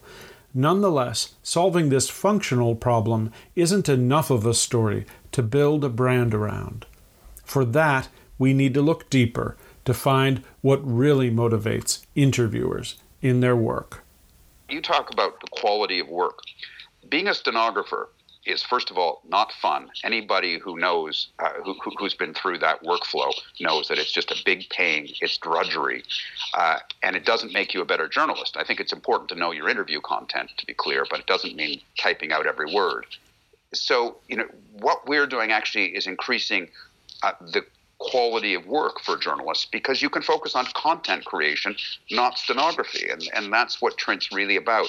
[0.54, 6.86] Nonetheless, solving this functional problem isn't enough of a story to build a brand around.
[7.44, 8.08] For that,
[8.38, 14.04] we need to look deeper to find what really motivates interviewers in their work.
[14.70, 16.40] You talk about the quality of work.
[17.10, 18.10] Being a stenographer
[18.46, 19.90] is first of all not fun.
[20.04, 24.36] Anybody who knows uh, who, has been through that workflow knows that it's just a
[24.46, 25.08] big pain.
[25.22, 26.04] It's drudgery,
[26.54, 28.58] uh, and it doesn't make you a better journalist.
[28.58, 31.56] I think it's important to know your interview content to be clear, but it doesn't
[31.56, 33.06] mean typing out every word.
[33.74, 34.48] So you know
[34.80, 36.70] what we're doing actually is increasing
[37.24, 37.66] uh, the
[38.00, 41.76] quality of work for journalists because you can focus on content creation,
[42.12, 43.10] not stenography.
[43.10, 44.88] And, and that's what Trint's really about.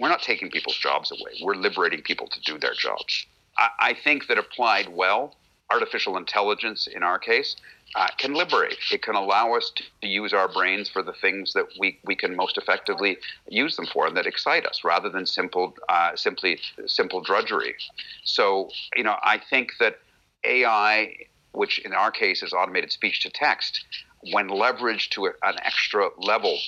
[0.00, 3.26] We're not taking people's jobs away, we're liberating people to do their jobs.
[3.58, 5.36] I, I think that applied well,
[5.70, 7.56] artificial intelligence in our case,
[7.94, 8.76] uh, can liberate.
[8.90, 12.16] It can allow us to, to, use our brains for the things that we, we
[12.16, 13.18] can most effectively
[13.48, 17.74] use them for and that excite us, rather than simple uh, simply simple drudgery.
[18.24, 19.98] So you know, I think that
[20.44, 21.16] AI
[21.52, 23.84] which in our case is automated speech to text,
[24.32, 26.58] when leveraged to an extra level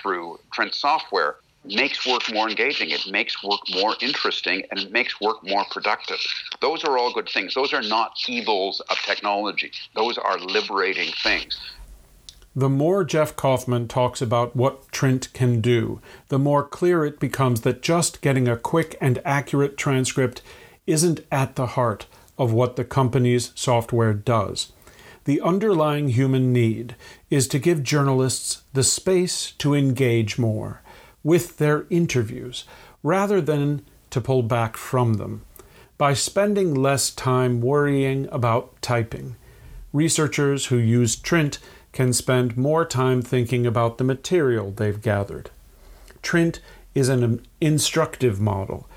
[0.00, 5.20] through Trint software, makes work more engaging, it makes work more interesting, and it makes
[5.20, 6.18] work more productive.
[6.60, 7.54] Those are all good things.
[7.54, 11.58] Those are not evils of technology, those are liberating things.
[12.54, 17.60] The more Jeff Kofman talks about what Trint can do, the more clear it becomes
[17.62, 20.40] that just getting a quick and accurate transcript
[20.86, 22.06] isn't at the heart
[22.38, 24.72] of what the company's software does.
[25.24, 26.94] The underlying human need
[27.30, 30.82] is to give journalists the space to engage more
[31.24, 32.64] with their interviews
[33.02, 35.42] rather than to pull back from them.
[35.98, 39.36] By spending less time worrying about typing,
[39.92, 41.58] researchers who use Trint
[41.92, 45.50] can spend more time thinking about the material they've gathered.
[46.22, 46.60] Trint
[46.94, 48.88] is an instructive model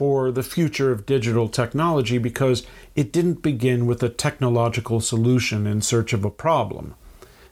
[0.00, 2.66] for the future of digital technology because
[2.96, 6.94] it didn't begin with a technological solution in search of a problem.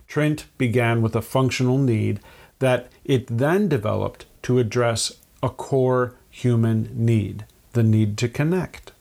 [0.09, 2.21] Trint began with a functional need
[2.59, 7.45] that it then developed to address a core human need
[7.75, 8.93] the need to connect.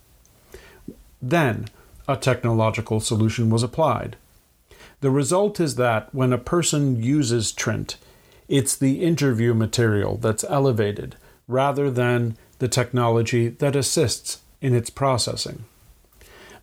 [1.21, 1.69] Then,
[2.05, 4.17] a technological solution was applied.
[4.99, 7.95] The result is that when a person uses Trint,
[8.49, 11.15] it's the interview material that's elevated
[11.47, 15.65] rather than the technology that assists in its processing.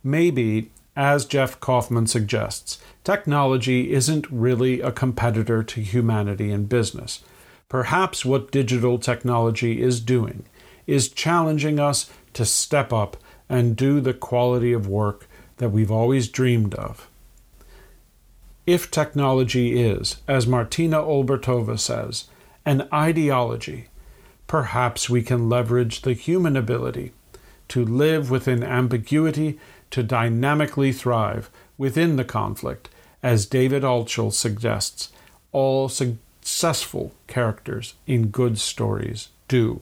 [0.03, 7.23] Maybe, as Jeff Kofman suggests, technology isn't really a competitor to humanity in business.
[7.69, 10.45] Perhaps what digital technology is doing
[10.87, 13.17] is challenging us to step up
[13.49, 15.27] and do the quality of work
[15.57, 17.09] that we've always dreamed of.
[18.67, 22.25] If technology is, as Martina Olbertova says,
[22.65, 23.89] an ideology,
[24.47, 27.13] perhaps we can leverage the human ability
[27.69, 29.59] to live within ambiguity,
[29.91, 32.89] to dynamically thrive within the conflict,
[33.23, 35.11] as David Altschul suggests
[35.53, 39.81] all successful characters in good stories do.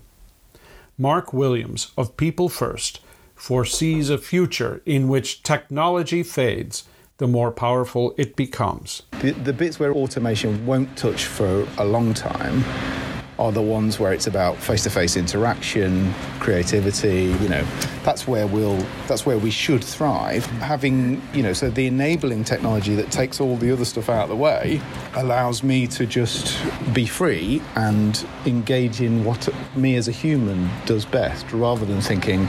[0.97, 3.01] Mark Williams of People First
[3.35, 6.85] foresees a future in which technology fades
[7.19, 9.03] the more powerful it becomes.
[9.21, 12.65] The, the bits where automation won't touch for a long time
[13.39, 17.35] are the ones where it's about face-to-face interaction, creativity.
[17.41, 17.67] You know,
[18.05, 20.45] that's where we'll that's where we should thrive.
[20.61, 24.29] Having you know, so the enabling technology that takes all the other stuff out of
[24.29, 24.81] the way
[25.15, 26.59] allows me to just
[26.93, 32.47] be free and engage in what me as a human does best, rather than thinking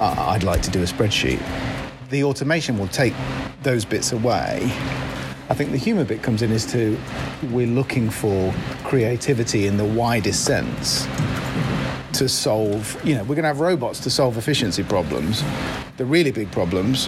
[0.00, 1.40] I'd like to do a spreadsheet.
[2.10, 3.14] The automation will take
[3.62, 4.70] those bits away
[5.52, 6.98] I think the humour bit comes in is to
[7.50, 8.54] we're looking for
[8.84, 11.06] creativity in the widest sense
[12.14, 15.44] to solve, you know, we're going to have robots to solve efficiency problems.
[15.98, 17.06] The really big problems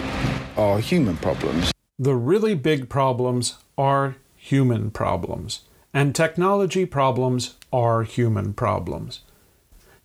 [0.55, 1.71] are human problems.
[1.97, 5.61] The really big problems are human problems,
[5.91, 9.21] and technology problems are human problems.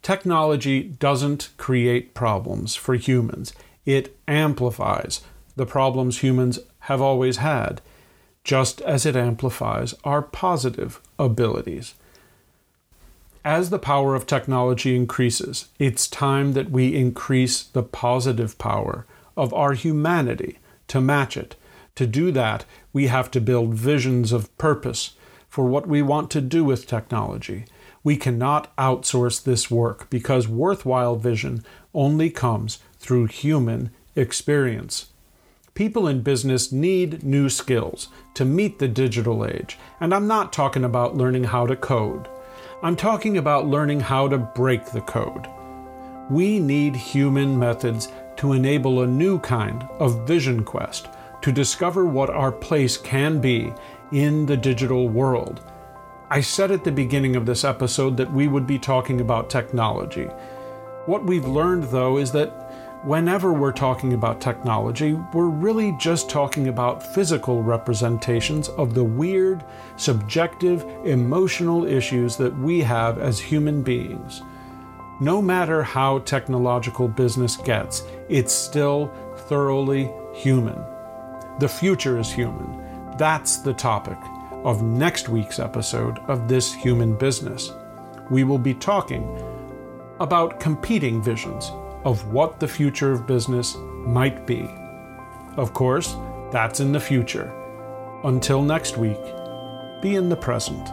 [0.00, 3.52] Technology doesn't create problems for humans,
[3.84, 5.20] it amplifies
[5.56, 7.82] the problems humans have always had,
[8.44, 11.94] just as it amplifies our positive abilities.
[13.44, 19.06] As the power of technology increases, it's time that we increase the positive power
[19.36, 20.58] of our humanity
[20.88, 21.56] to match it.
[21.94, 25.16] To do that, we have to build visions of purpose
[25.48, 27.64] for what we want to do with technology.
[28.04, 31.64] We cannot outsource this work because worthwhile vision
[31.94, 35.06] only comes through human experience.
[35.74, 40.84] People in business need new skills to meet the digital age, and I'm not talking
[40.84, 42.28] about learning how to code.
[42.82, 45.46] I'm talking about learning how to break the code.
[46.28, 51.08] We need human methods to enable a new kind of vision quest
[51.42, 53.72] to discover what our place can be
[54.12, 55.62] in the digital world.
[56.30, 60.28] I said at the beginning of this episode that we would be talking about technology.
[61.06, 62.59] What we've learned, though, is that
[63.02, 69.64] whenever we're talking about technology, we're really just talking about physical representations of the weird,
[69.96, 74.42] subjective, emotional issues that we have as human beings.
[75.20, 79.12] No matter how technological business gets, it's still
[79.48, 80.78] thoroughly human.
[81.58, 83.16] The future is human.
[83.16, 84.18] That's the topic
[84.64, 87.72] of next week's episode of This Human Business.
[88.30, 89.42] We will be talking
[90.20, 91.70] about competing visions
[92.04, 94.68] of what the future of business might be.
[95.56, 96.16] Of course,
[96.52, 97.52] that's in the future.
[98.24, 99.20] Until next week,
[100.02, 100.88] be in the present.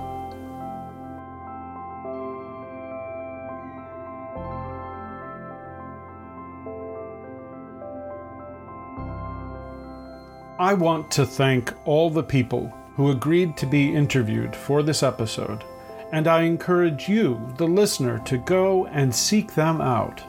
[10.60, 15.64] I want to thank all the people who agreed to be interviewed for this episode,
[16.12, 20.24] and I encourage you, the listener, to go and seek them out.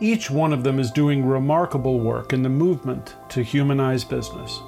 [0.00, 4.60] Each one of them is doing remarkable work in the movement to humanize business.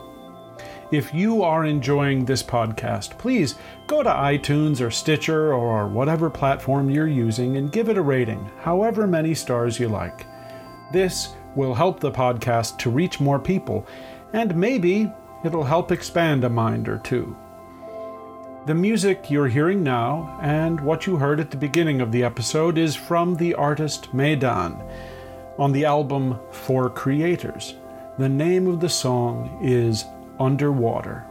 [0.92, 3.56] If you are enjoying this podcast, please
[3.88, 8.48] go to iTunes or Stitcher or whatever platform you're using and give it a rating,
[8.60, 10.26] however many stars you like.
[10.92, 13.84] This will help the podcast to reach more people,
[14.32, 15.10] and maybe
[15.44, 17.36] it'll help expand a mind or two.
[18.66, 22.78] The music you're hearing now and what you heard at the beginning of the episode
[22.78, 24.84] is from the artist Meydan
[25.58, 27.74] on the album For Creators.
[28.18, 30.04] The name of the song is
[30.38, 31.24] Underwater.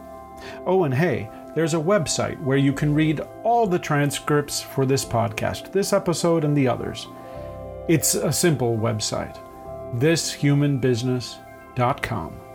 [0.66, 5.04] Oh, and hey, there's a website where you can read all the transcripts for this
[5.04, 7.08] podcast, this episode, and the others.
[7.88, 9.36] It's a simple website
[9.94, 12.45] thishumanbusiness.com.